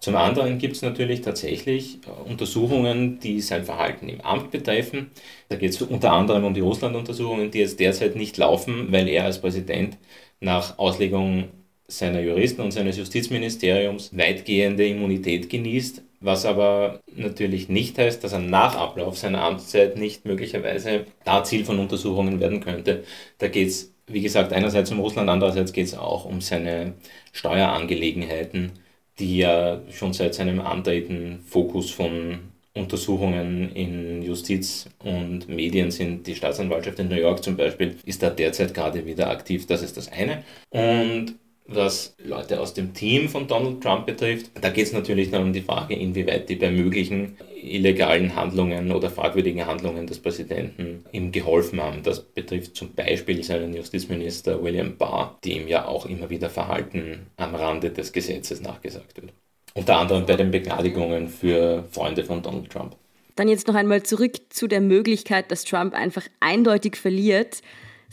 Zum 0.04 0.16
anderen 0.16 0.58
gibt 0.58 0.76
es 0.76 0.82
natürlich 0.82 1.22
tatsächlich 1.22 2.00
äh, 2.06 2.28
Untersuchungen, 2.28 3.20
die 3.20 3.40
sein 3.40 3.64
Verhalten 3.64 4.06
im 4.10 4.20
Amt 4.20 4.50
betreffen. 4.50 5.10
Da 5.48 5.56
geht 5.56 5.70
es 5.70 5.80
unter 5.80 6.12
anderem 6.12 6.44
um 6.44 6.52
die 6.52 6.60
Russland-Untersuchungen, 6.60 7.50
die 7.50 7.60
jetzt 7.60 7.80
derzeit 7.80 8.14
nicht 8.14 8.36
laufen, 8.36 8.92
weil 8.92 9.08
er 9.08 9.24
als 9.24 9.40
Präsident 9.40 9.96
nach 10.40 10.78
Auslegung 10.78 11.44
seiner 11.88 12.20
Juristen 12.20 12.60
und 12.60 12.72
seines 12.72 12.98
Justizministeriums 12.98 14.14
weitgehende 14.14 14.86
Immunität 14.86 15.48
genießt, 15.48 16.02
was 16.20 16.44
aber 16.44 17.00
natürlich 17.16 17.70
nicht 17.70 17.96
heißt, 17.96 18.22
dass 18.22 18.34
er 18.34 18.40
nach 18.40 18.76
Ablauf 18.76 19.16
seiner 19.16 19.42
Amtszeit 19.42 19.96
nicht 19.96 20.26
möglicherweise 20.26 21.06
da 21.24 21.44
Ziel 21.44 21.64
von 21.64 21.78
Untersuchungen 21.78 22.40
werden 22.40 22.60
könnte. 22.60 23.04
Da 23.38 23.48
geht 23.48 23.68
es, 23.68 23.94
wie 24.06 24.20
gesagt, 24.20 24.52
einerseits 24.52 24.90
um 24.90 25.00
Russland, 25.00 25.30
andererseits 25.30 25.72
geht 25.72 25.86
es 25.86 25.94
auch 25.96 26.26
um 26.26 26.42
seine 26.42 26.92
Steuerangelegenheiten, 27.32 28.72
die 29.18 29.38
ja 29.38 29.80
schon 29.90 30.12
seit 30.12 30.34
seinem 30.34 30.60
Antreten 30.60 31.40
Fokus 31.46 31.90
von 31.90 32.40
Untersuchungen 32.74 33.70
in 33.74 34.22
Justiz 34.22 34.88
und 34.98 35.48
Medien 35.48 35.92
sind. 35.92 36.26
Die 36.26 36.34
Staatsanwaltschaft 36.34 36.98
in 36.98 37.08
New 37.08 37.14
York 37.14 37.42
zum 37.42 37.56
Beispiel 37.56 37.96
ist 38.04 38.22
da 38.22 38.30
derzeit 38.30 38.74
gerade 38.74 39.06
wieder 39.06 39.30
aktiv. 39.30 39.66
Das 39.66 39.82
ist 39.82 39.96
das 39.96 40.10
eine. 40.10 40.42
Und 40.70 41.36
was 41.66 42.16
Leute 42.22 42.60
aus 42.60 42.74
dem 42.74 42.92
Team 42.92 43.28
von 43.28 43.46
Donald 43.46 43.80
Trump 43.80 44.06
betrifft, 44.06 44.50
da 44.60 44.70
geht 44.70 44.86
es 44.86 44.92
natürlich 44.92 45.30
dann 45.30 45.44
um 45.44 45.52
die 45.52 45.62
Frage, 45.62 45.94
inwieweit 45.94 46.48
die 46.48 46.56
bei 46.56 46.70
möglichen 46.70 47.36
illegalen 47.64 48.36
Handlungen 48.36 48.92
oder 48.92 49.10
fragwürdigen 49.10 49.66
Handlungen 49.66 50.06
des 50.06 50.18
Präsidenten 50.18 51.04
ihm 51.12 51.32
geholfen 51.32 51.80
haben. 51.80 52.02
Das 52.02 52.20
betrifft 52.20 52.76
zum 52.76 52.92
Beispiel 52.94 53.42
seinen 53.42 53.74
Justizminister 53.74 54.62
William 54.62 54.96
Barr, 54.96 55.38
dem 55.44 55.68
ja 55.68 55.86
auch 55.86 56.06
immer 56.06 56.30
wieder 56.30 56.50
Verhalten 56.50 57.26
am 57.36 57.54
Rande 57.54 57.90
des 57.90 58.12
Gesetzes 58.12 58.60
nachgesagt 58.60 59.16
wird. 59.20 59.32
Unter 59.74 59.96
anderem 59.96 60.26
bei 60.26 60.36
den 60.36 60.50
Begnadigungen 60.50 61.28
für 61.28 61.84
Freunde 61.90 62.24
von 62.24 62.42
Donald 62.42 62.70
Trump. 62.70 62.96
Dann 63.36 63.48
jetzt 63.48 63.66
noch 63.66 63.74
einmal 63.74 64.04
zurück 64.04 64.36
zu 64.50 64.68
der 64.68 64.80
Möglichkeit, 64.80 65.50
dass 65.50 65.64
Trump 65.64 65.94
einfach 65.94 66.28
eindeutig 66.38 66.96
verliert, 66.96 67.62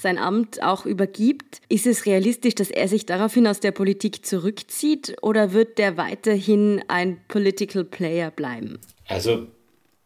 sein 0.02 0.18
Amt 0.18 0.62
auch 0.64 0.86
übergibt. 0.86 1.62
Ist 1.70 1.88
es 1.88 2.06
realistisch, 2.06 2.56
dass 2.56 2.72
er 2.72 2.88
sich 2.88 3.06
daraufhin 3.06 3.48
aus 3.48 3.60
der 3.60 3.72
Politik 3.72 4.26
zurückzieht 4.26 5.16
oder 5.22 5.54
wird 5.54 5.78
der 5.78 5.98
weiterhin 5.98 6.82
ein 6.88 7.20
Political 7.28 7.86
Player 7.86 8.32
bleiben? 8.32 8.80
Also 9.08 9.48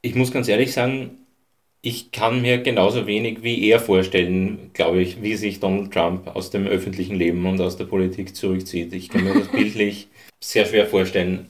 ich 0.01 0.15
muss 0.15 0.31
ganz 0.31 0.47
ehrlich 0.47 0.73
sagen, 0.73 1.17
ich 1.81 2.11
kann 2.11 2.41
mir 2.41 2.57
genauso 2.59 3.05
wenig 3.05 3.43
wie 3.43 3.69
er 3.69 3.79
vorstellen, 3.79 4.71
glaube 4.73 5.01
ich, 5.01 5.21
wie 5.21 5.35
sich 5.35 5.59
Donald 5.59 5.93
Trump 5.93 6.35
aus 6.35 6.49
dem 6.49 6.65
öffentlichen 6.65 7.15
Leben 7.15 7.45
und 7.45 7.61
aus 7.61 7.77
der 7.77 7.85
Politik 7.85 8.35
zurückzieht. 8.35 8.91
Ich 8.93 9.09
kann 9.09 9.23
mir 9.23 9.35
das 9.35 9.47
bildlich 9.51 10.07
sehr 10.39 10.65
schwer 10.65 10.87
vorstellen. 10.87 11.45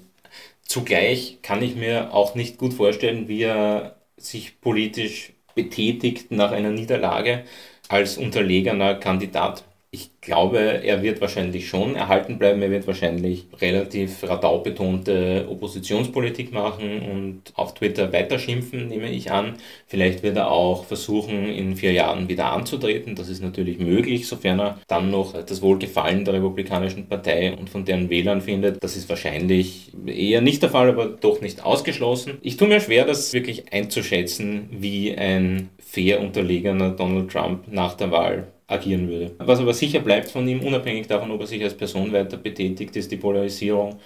Zugleich 0.62 1.38
kann 1.42 1.64
ich 1.64 1.76
mir 1.76 2.14
auch 2.14 2.36
nicht 2.36 2.58
gut 2.58 2.74
vorstellen, 2.74 3.30
wie 3.30 3.44
er 3.44 3.96
sich 4.18 4.60
politisch 4.60 5.32
betätigt 5.56 6.32
nach 6.32 6.52
einer 6.52 6.72
Niederlage 6.72 7.46
als 7.90 8.18
unterlegener 8.18 8.96
Kandidat. 8.96 9.64
Ich 9.96 10.10
glaube, 10.20 10.60
er 10.60 11.04
wird 11.04 11.22
wahrscheinlich 11.22 11.70
schon 11.70 11.96
erhalten 11.96 12.38
bleiben. 12.38 12.62
Er 12.62 12.70
wird 12.70 12.86
wahrscheinlich 12.86 13.48
relativ 13.62 14.24
radaubetonte 14.24 15.48
Oppositionspolitik 15.50 16.52
machen 16.52 17.02
und 17.02 17.54
auf 17.56 17.76
Twitter 17.76 18.12
weiterschimpfen, 18.12 18.90
nehme 18.90 19.10
ich 19.10 19.32
an. 19.32 19.54
Vielleicht 19.88 20.22
wird 20.22 20.36
er 20.36 20.52
auch 20.52 20.84
versuchen, 20.84 21.48
in 21.48 21.78
vier 21.78 21.94
Jahren 21.94 22.28
wieder 22.28 22.52
anzutreten. 22.52 23.16
Das 23.16 23.30
ist 23.30 23.42
natürlich 23.42 23.80
möglich, 23.80 24.28
sofern 24.28 24.60
er 24.60 24.80
dann 24.90 25.12
noch 25.12 25.32
das 25.32 25.62
Wohlgefallen 25.62 26.26
der 26.26 26.34
Republikanischen 26.34 27.08
Partei 27.08 27.56
und 27.58 27.70
von 27.70 27.86
deren 27.86 28.10
Wählern 28.10 28.42
findet. 28.42 28.84
Das 28.84 28.98
ist 28.98 29.08
wahrscheinlich 29.08 29.94
eher 30.06 30.42
nicht 30.42 30.62
der 30.62 30.72
Fall, 30.72 30.90
aber 30.90 31.06
doch 31.06 31.40
nicht 31.40 31.64
ausgeschlossen. 31.64 32.38
Ich 32.42 32.58
tue 32.58 32.68
mir 32.68 32.82
schwer, 32.82 33.06
das 33.06 33.32
wirklich 33.32 33.72
einzuschätzen, 33.72 34.68
wie 34.72 35.16
ein 35.16 35.70
fair 35.80 36.20
unterlegener 36.20 36.90
Donald 36.90 37.32
Trump 37.32 37.72
nach 37.72 37.94
der 37.94 38.12
Wahl 38.12 38.48
agieren 38.68 39.08
würde. 39.08 39.36
Was 39.38 39.60
aber 39.60 39.74
sicher 39.74 40.00
bleibt 40.00 40.30
von 40.30 40.48
ihm, 40.48 40.62
unabhängig 40.62 41.08
davon, 41.08 41.32
ob 41.32 41.42
er 41.42 41.48
sich 41.48 41.64
als 41.64 41.76
Person 41.76 42.12
weiter 42.12 42.38
betätigt, 42.38 42.96
ist 42.96 43.12
die 43.12 43.18
Polarisierung 43.18 44.00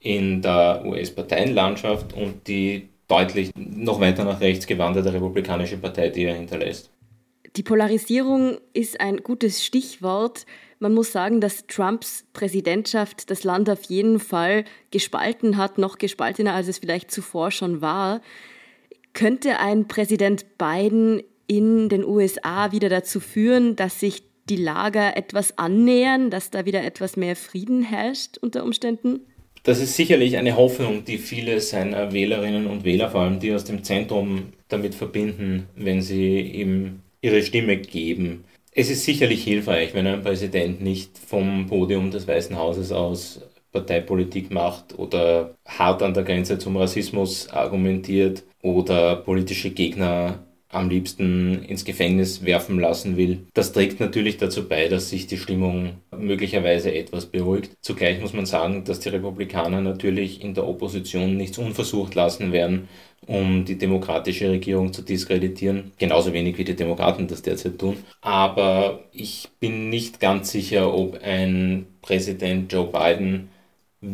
in 0.00 0.42
der 0.42 0.82
US-Parteienlandschaft 0.84 2.12
und 2.12 2.46
die 2.46 2.88
deutlich 3.08 3.50
noch 3.54 4.00
weiter 4.00 4.24
nach 4.24 4.40
rechts 4.40 4.66
gewanderte 4.66 5.12
Republikanische 5.12 5.76
Partei, 5.76 6.08
die 6.08 6.24
er 6.24 6.34
hinterlässt. 6.34 6.90
Die 7.56 7.62
Polarisierung 7.62 8.58
ist 8.72 9.00
ein 9.00 9.18
gutes 9.18 9.64
Stichwort. 9.64 10.44
Man 10.80 10.92
muss 10.92 11.12
sagen, 11.12 11.40
dass 11.40 11.66
Trumps 11.68 12.24
Präsidentschaft 12.32 13.30
das 13.30 13.44
Land 13.44 13.70
auf 13.70 13.84
jeden 13.84 14.18
Fall 14.18 14.64
gespalten 14.90 15.56
hat, 15.56 15.78
noch 15.78 15.98
gespaltener, 15.98 16.54
als 16.54 16.66
es 16.66 16.78
vielleicht 16.78 17.12
zuvor 17.12 17.52
schon 17.52 17.80
war. 17.80 18.20
Könnte 19.12 19.60
ein 19.60 19.86
Präsident 19.86 20.58
Biden 20.58 21.22
in 21.46 21.88
den 21.88 22.04
USA 22.04 22.72
wieder 22.72 22.88
dazu 22.88 23.20
führen, 23.20 23.76
dass 23.76 24.00
sich 24.00 24.22
die 24.48 24.56
Lager 24.56 25.16
etwas 25.16 25.58
annähern, 25.58 26.30
dass 26.30 26.50
da 26.50 26.64
wieder 26.66 26.84
etwas 26.84 27.16
mehr 27.16 27.36
Frieden 27.36 27.82
herrscht 27.82 28.38
unter 28.38 28.64
Umständen? 28.64 29.20
Das 29.62 29.80
ist 29.80 29.96
sicherlich 29.96 30.36
eine 30.36 30.56
Hoffnung, 30.56 31.04
die 31.06 31.16
viele 31.16 31.58
seiner 31.60 32.12
Wählerinnen 32.12 32.66
und 32.66 32.84
Wähler, 32.84 33.10
vor 33.10 33.22
allem 33.22 33.40
die 33.40 33.54
aus 33.54 33.64
dem 33.64 33.82
Zentrum, 33.82 34.52
damit 34.68 34.94
verbinden, 34.94 35.66
wenn 35.74 36.02
sie 36.02 36.40
ihm 36.40 37.00
ihre 37.22 37.42
Stimme 37.42 37.78
geben. 37.78 38.44
Es 38.72 38.90
ist 38.90 39.04
sicherlich 39.04 39.42
hilfreich, 39.42 39.94
wenn 39.94 40.06
ein 40.06 40.22
Präsident 40.22 40.82
nicht 40.82 41.16
vom 41.16 41.66
Podium 41.66 42.10
des 42.10 42.28
Weißen 42.28 42.58
Hauses 42.58 42.92
aus 42.92 43.40
Parteipolitik 43.72 44.50
macht 44.50 44.98
oder 44.98 45.54
hart 45.66 46.02
an 46.02 46.12
der 46.12 46.24
Grenze 46.24 46.58
zum 46.58 46.76
Rassismus 46.76 47.48
argumentiert 47.48 48.44
oder 48.62 49.16
politische 49.16 49.70
Gegner 49.70 50.40
am 50.74 50.88
liebsten 50.88 51.62
ins 51.64 51.84
Gefängnis 51.84 52.44
werfen 52.44 52.78
lassen 52.78 53.16
will. 53.16 53.46
Das 53.54 53.72
trägt 53.72 54.00
natürlich 54.00 54.36
dazu 54.36 54.68
bei, 54.68 54.88
dass 54.88 55.10
sich 55.10 55.26
die 55.26 55.38
Stimmung 55.38 55.92
möglicherweise 56.16 56.94
etwas 56.94 57.26
beruhigt. 57.26 57.70
Zugleich 57.80 58.20
muss 58.20 58.32
man 58.32 58.46
sagen, 58.46 58.84
dass 58.84 59.00
die 59.00 59.08
Republikaner 59.08 59.80
natürlich 59.80 60.42
in 60.42 60.54
der 60.54 60.66
Opposition 60.66 61.36
nichts 61.36 61.58
unversucht 61.58 62.14
lassen 62.14 62.52
werden, 62.52 62.88
um 63.26 63.64
die 63.64 63.78
demokratische 63.78 64.50
Regierung 64.50 64.92
zu 64.92 65.02
diskreditieren. 65.02 65.92
Genauso 65.98 66.32
wenig 66.32 66.58
wie 66.58 66.64
die 66.64 66.76
Demokraten 66.76 67.26
das 67.26 67.42
derzeit 67.42 67.78
tun. 67.78 67.96
Aber 68.20 69.04
ich 69.12 69.48
bin 69.60 69.88
nicht 69.88 70.20
ganz 70.20 70.50
sicher, 70.50 70.94
ob 70.94 71.22
ein 71.22 71.86
Präsident 72.02 72.72
Joe 72.72 72.86
Biden 72.86 73.48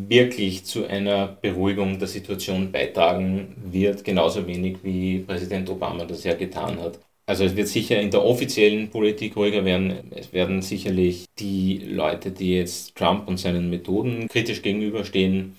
wirklich 0.08 0.64
zu 0.64 0.86
einer 0.86 1.26
Beruhigung 1.26 1.98
der 1.98 2.08
Situation 2.08 2.70
beitragen 2.70 3.56
wird, 3.70 4.04
genauso 4.04 4.46
wenig 4.46 4.78
wie 4.82 5.20
Präsident 5.20 5.68
Obama 5.68 6.04
das 6.04 6.24
ja 6.24 6.34
getan 6.34 6.80
hat. 6.80 6.98
Also 7.26 7.44
es 7.44 7.54
wird 7.54 7.68
sicher 7.68 8.00
in 8.00 8.10
der 8.10 8.24
offiziellen 8.24 8.90
Politik 8.90 9.36
ruhiger 9.36 9.64
werden. 9.64 10.10
Es 10.10 10.32
werden 10.32 10.62
sicherlich 10.62 11.26
die 11.38 11.78
Leute, 11.78 12.30
die 12.30 12.56
jetzt 12.56 12.96
Trump 12.96 13.28
und 13.28 13.38
seinen 13.38 13.70
Methoden 13.70 14.26
kritisch 14.28 14.62
gegenüberstehen, 14.62 15.54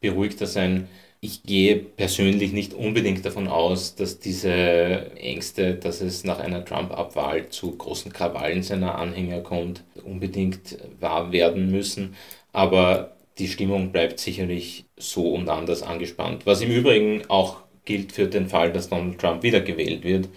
beruhigter 0.00 0.46
sein. 0.46 0.88
Ich 1.20 1.42
gehe 1.44 1.76
persönlich 1.76 2.52
nicht 2.52 2.74
unbedingt 2.74 3.24
davon 3.24 3.48
aus, 3.48 3.94
dass 3.94 4.18
diese 4.18 5.12
Ängste, 5.16 5.74
dass 5.74 6.00
es 6.00 6.24
nach 6.24 6.38
einer 6.38 6.64
Trump-Abwahl 6.64 7.48
zu 7.48 7.76
großen 7.76 8.12
Krawallen 8.12 8.62
seiner 8.62 8.96
Anhänger 8.96 9.40
kommt, 9.40 9.84
unbedingt 10.04 10.78
wahr 11.00 11.32
werden 11.32 11.70
müssen. 11.70 12.14
Aber 12.52 13.14
die 13.38 13.48
Stimmung 13.48 13.90
bleibt 13.92 14.20
sicherlich 14.20 14.86
so 14.96 15.34
und 15.34 15.48
anders 15.48 15.82
angespannt. 15.82 16.46
Was 16.46 16.60
im 16.60 16.70
Übrigen 16.70 17.22
auch 17.28 17.64
gilt 17.84 18.12
für 18.12 18.26
den 18.26 18.48
Fall, 18.48 18.72
dass 18.72 18.88
Donald 18.88 19.18
Trump 19.18 19.42
wiedergewählt 19.42 20.04
wird. 20.04 20.28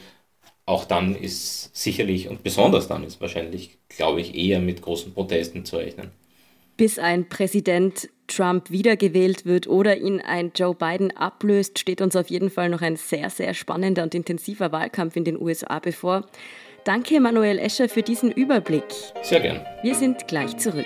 Auch 0.65 0.83
dann 0.83 1.15
ist 1.15 1.75
sicherlich 1.75 2.27
und 2.27 2.43
besonders 2.43 2.87
dann 2.87 3.03
ist 3.03 3.21
wahrscheinlich, 3.21 3.77
glaube 3.87 4.19
ich, 4.19 4.35
eher 4.35 4.59
mit 4.59 4.81
großen 4.81 5.13
Protesten 5.13 5.63
zu 5.63 5.77
rechnen. 5.77 6.11
Bis 6.75 6.99
ein 6.99 7.29
Präsident 7.29 8.09
Trump 8.27 8.69
wiedergewählt 8.69 9.45
wird 9.45 9.67
oder 9.67 9.97
ihn 9.97 10.19
ein 10.19 10.51
Joe 10.53 10.75
Biden 10.75 11.15
ablöst, 11.15 11.79
steht 11.79 12.01
uns 12.01 12.15
auf 12.15 12.29
jeden 12.29 12.49
Fall 12.49 12.69
noch 12.69 12.81
ein 12.81 12.97
sehr, 12.97 13.29
sehr 13.29 13.53
spannender 13.53 14.03
und 14.03 14.13
intensiver 14.13 14.71
Wahlkampf 14.71 15.15
in 15.15 15.23
den 15.23 15.41
USA 15.41 15.79
bevor. 15.79 16.27
Danke, 16.83 17.19
Manuel 17.19 17.57
Escher, 17.57 17.89
für 17.89 18.03
diesen 18.03 18.31
Überblick. 18.31 18.83
Sehr 19.23 19.39
gern. 19.39 19.65
Wir 19.81 19.95
sind 19.95 20.27
gleich 20.27 20.57
zurück. 20.57 20.85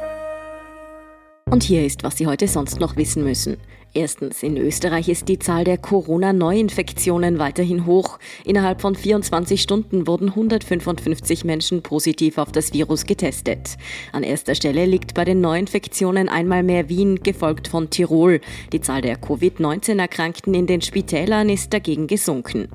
Und 1.51 1.63
hier 1.63 1.85
ist, 1.85 2.03
was 2.03 2.17
Sie 2.17 2.27
heute 2.27 2.47
sonst 2.47 2.79
noch 2.79 2.95
wissen 2.95 3.25
müssen. 3.25 3.57
Erstens, 3.93 4.41
in 4.41 4.55
Österreich 4.55 5.09
ist 5.09 5.27
die 5.27 5.37
Zahl 5.37 5.65
der 5.65 5.77
Corona-Neuinfektionen 5.77 7.39
weiterhin 7.39 7.85
hoch. 7.85 8.19
Innerhalb 8.45 8.79
von 8.79 8.95
24 8.95 9.61
Stunden 9.61 10.07
wurden 10.07 10.29
155 10.29 11.43
Menschen 11.43 11.83
positiv 11.83 12.37
auf 12.37 12.53
das 12.53 12.71
Virus 12.71 13.03
getestet. 13.03 13.77
An 14.13 14.23
erster 14.23 14.55
Stelle 14.55 14.85
liegt 14.85 15.13
bei 15.13 15.25
den 15.25 15.41
Neuinfektionen 15.41 16.29
einmal 16.29 16.63
mehr 16.63 16.87
Wien, 16.87 17.21
gefolgt 17.21 17.67
von 17.67 17.89
Tirol. 17.89 18.39
Die 18.71 18.79
Zahl 18.79 19.01
der 19.01 19.17
Covid-19-Erkrankten 19.17 20.53
in 20.53 20.67
den 20.67 20.79
Spitälern 20.79 21.49
ist 21.49 21.73
dagegen 21.73 22.07
gesunken. 22.07 22.69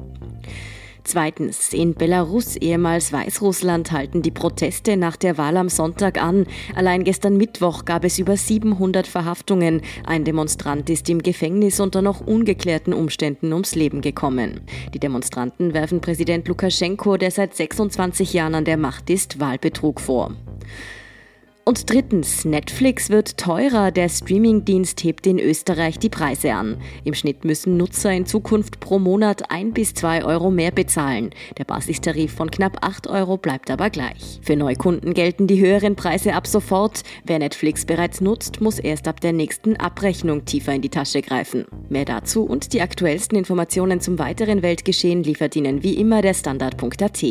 Zweitens, 1.09 1.73
in 1.73 1.95
Belarus, 1.95 2.57
ehemals 2.57 3.13
Weißrussland, 3.13 3.93
halten 3.93 4.23
die 4.23 4.33
Proteste 4.33 4.97
nach 4.97 5.15
der 5.15 5.39
Wahl 5.39 5.57
am 5.57 5.69
Sonntag 5.69 6.21
an. 6.21 6.49
Allein 6.75 7.05
gestern 7.05 7.37
Mittwoch 7.37 7.85
gab 7.85 8.05
es 8.05 8.19
über 8.19 8.37
700 8.37 9.07
Verhaftungen. 9.07 9.83
Ein 10.05 10.25
Demonstrant 10.25 10.91
ist 10.91 11.09
im 11.09 11.23
Gefängnis 11.23 11.79
unter 11.79 12.03
noch 12.03 12.27
ungeklärten 12.27 12.93
Umständen 12.93 13.53
ums 13.53 13.77
Leben 13.77 14.01
gekommen. 14.01 14.63
Die 14.95 14.99
Demonstranten 14.99 15.75
werfen 15.75 16.01
Präsident 16.01 16.49
Lukaschenko, 16.49 17.17
der 17.19 17.31
seit 17.31 17.55
26 17.55 18.33
Jahren 18.33 18.57
an 18.57 18.65
der 18.65 18.77
Macht 18.77 19.09
ist, 19.09 19.39
Wahlbetrug 19.39 20.01
vor. 20.01 20.33
Und 21.69 21.91
drittens, 21.91 22.45
Netflix 22.45 23.11
wird 23.11 23.39
teurer. 23.39 23.91
Der 23.91 24.09
Streamingdienst 24.09 25.03
hebt 25.03 25.27
in 25.27 25.41
Österreich 25.41 25.99
die 25.99 26.09
Preise 26.09 26.55
an. 26.55 26.77
Im 27.03 27.13
Schnitt 27.13 27.45
müssen 27.45 27.77
Nutzer 27.77 28.13
in 28.13 28.25
Zukunft 28.25 28.79
pro 28.79 29.01
Monat 29.01 29.51
ein 29.51 29.73
bis 29.73 29.93
zwei 29.93 30.25
Euro 30.25 30.53
mehr 30.53 30.71
bezahlen. 30.71 31.31
Der 31.59 31.65
Basistarif 31.65 32.33
von 32.33 32.53
knapp 32.53 32.87
acht 32.87 33.09
Euro 33.09 33.37
bleibt 33.37 33.69
aber 33.73 33.91
gleich. 33.91 34.39
Für 34.43 34.55
Neukunden 34.55 35.13
gelten 35.13 35.49
die 35.49 35.59
höheren 35.59 35.97
Preise 35.97 36.35
ab 36.35 36.47
sofort. 36.47 37.03
Wer 37.25 37.41
Netflix 37.41 37.85
bereits 37.85 38.21
nutzt, 38.21 38.61
muss 38.61 38.79
erst 38.79 39.09
ab 39.09 39.21
der 39.21 39.33
nächsten 39.33 39.75
Abrechnung 39.75 40.45
tiefer 40.45 40.73
in 40.73 40.83
die 40.83 40.89
Tasche 40.89 41.21
greifen. 41.21 41.65
Mehr 41.89 42.05
dazu 42.05 42.45
und 42.45 42.75
die 42.75 42.81
aktuellsten 42.81 43.37
Informationen 43.37 44.01
zum 44.01 44.21
weiteren 44.21 44.63
Weltgeschehen 44.63 45.25
liefert 45.25 45.57
Ihnen 45.57 45.83
wie 45.83 45.95
immer 45.95 46.23
der 46.23 46.35
Standard.at. 46.35 47.25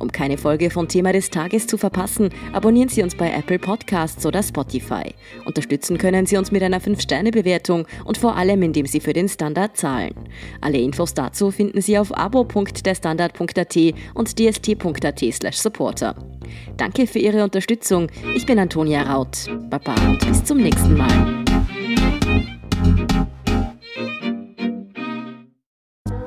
Um 0.00 0.10
keine 0.10 0.38
Folge 0.38 0.70
von 0.70 0.88
Thema 0.88 1.12
des 1.12 1.30
Tages 1.30 1.68
zu 1.68 1.78
verpassen, 1.78 2.30
abonnieren 2.52 2.88
Sie 2.88 3.04
uns 3.04 3.14
bei 3.14 3.30
Apple 3.30 3.60
Podcasts 3.60 3.75
Podcasts 3.76 4.24
oder 4.24 4.42
Spotify. 4.42 5.14
Unterstützen 5.44 5.98
können 5.98 6.24
Sie 6.24 6.38
uns 6.38 6.50
mit 6.50 6.62
einer 6.62 6.80
5-Sterne-Bewertung 6.80 7.86
und 8.06 8.16
vor 8.16 8.34
allem, 8.34 8.62
indem 8.62 8.86
Sie 8.86 9.00
für 9.00 9.12
den 9.12 9.28
Standard 9.28 9.76
zahlen. 9.76 10.14
Alle 10.62 10.78
Infos 10.78 11.12
dazu 11.12 11.50
finden 11.50 11.82
Sie 11.82 11.98
auf 11.98 12.16
abo.derstandard.at 12.16 13.76
und 14.14 14.38
dst.at 14.38 15.54
supporter. 15.54 16.14
Danke 16.78 17.06
für 17.06 17.18
Ihre 17.18 17.44
Unterstützung. 17.44 18.08
Ich 18.34 18.46
bin 18.46 18.58
Antonia 18.58 19.02
Raut. 19.02 19.46
Baba 19.68 19.94
und 20.06 20.26
bis 20.26 20.42
zum 20.42 20.56
nächsten 20.56 20.96
Mal. 20.96 21.44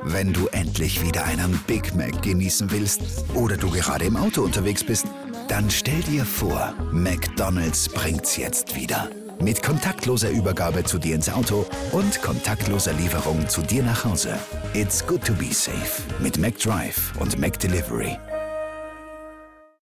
Wenn 0.04 0.32
du 0.32 0.46
endlich 0.48 1.04
wieder 1.04 1.24
einen 1.24 1.58
Big 1.66 1.94
Mac 1.96 2.22
genießen 2.22 2.70
willst 2.70 3.24
oder 3.34 3.56
du 3.56 3.70
gerade 3.70 4.04
im 4.04 4.16
Auto 4.16 4.42
unterwegs 4.42 4.84
bist, 4.84 5.06
dann 5.50 5.68
stell 5.68 6.00
dir 6.02 6.24
vor, 6.24 6.72
McDonald's 6.92 7.88
bringt's 7.88 8.36
jetzt 8.36 8.76
wieder. 8.76 9.08
Mit 9.40 9.62
kontaktloser 9.62 10.30
Übergabe 10.30 10.84
zu 10.84 10.98
dir 10.98 11.16
ins 11.16 11.28
Auto 11.28 11.66
und 11.90 12.22
kontaktloser 12.22 12.92
Lieferung 12.92 13.48
zu 13.48 13.62
dir 13.62 13.82
nach 13.82 14.04
Hause. 14.04 14.38
It's 14.74 15.04
good 15.04 15.24
to 15.24 15.32
be 15.32 15.52
safe 15.52 16.02
mit 16.20 16.38
McDrive 16.38 17.12
und 17.18 17.38
McDelivery. 17.38 18.16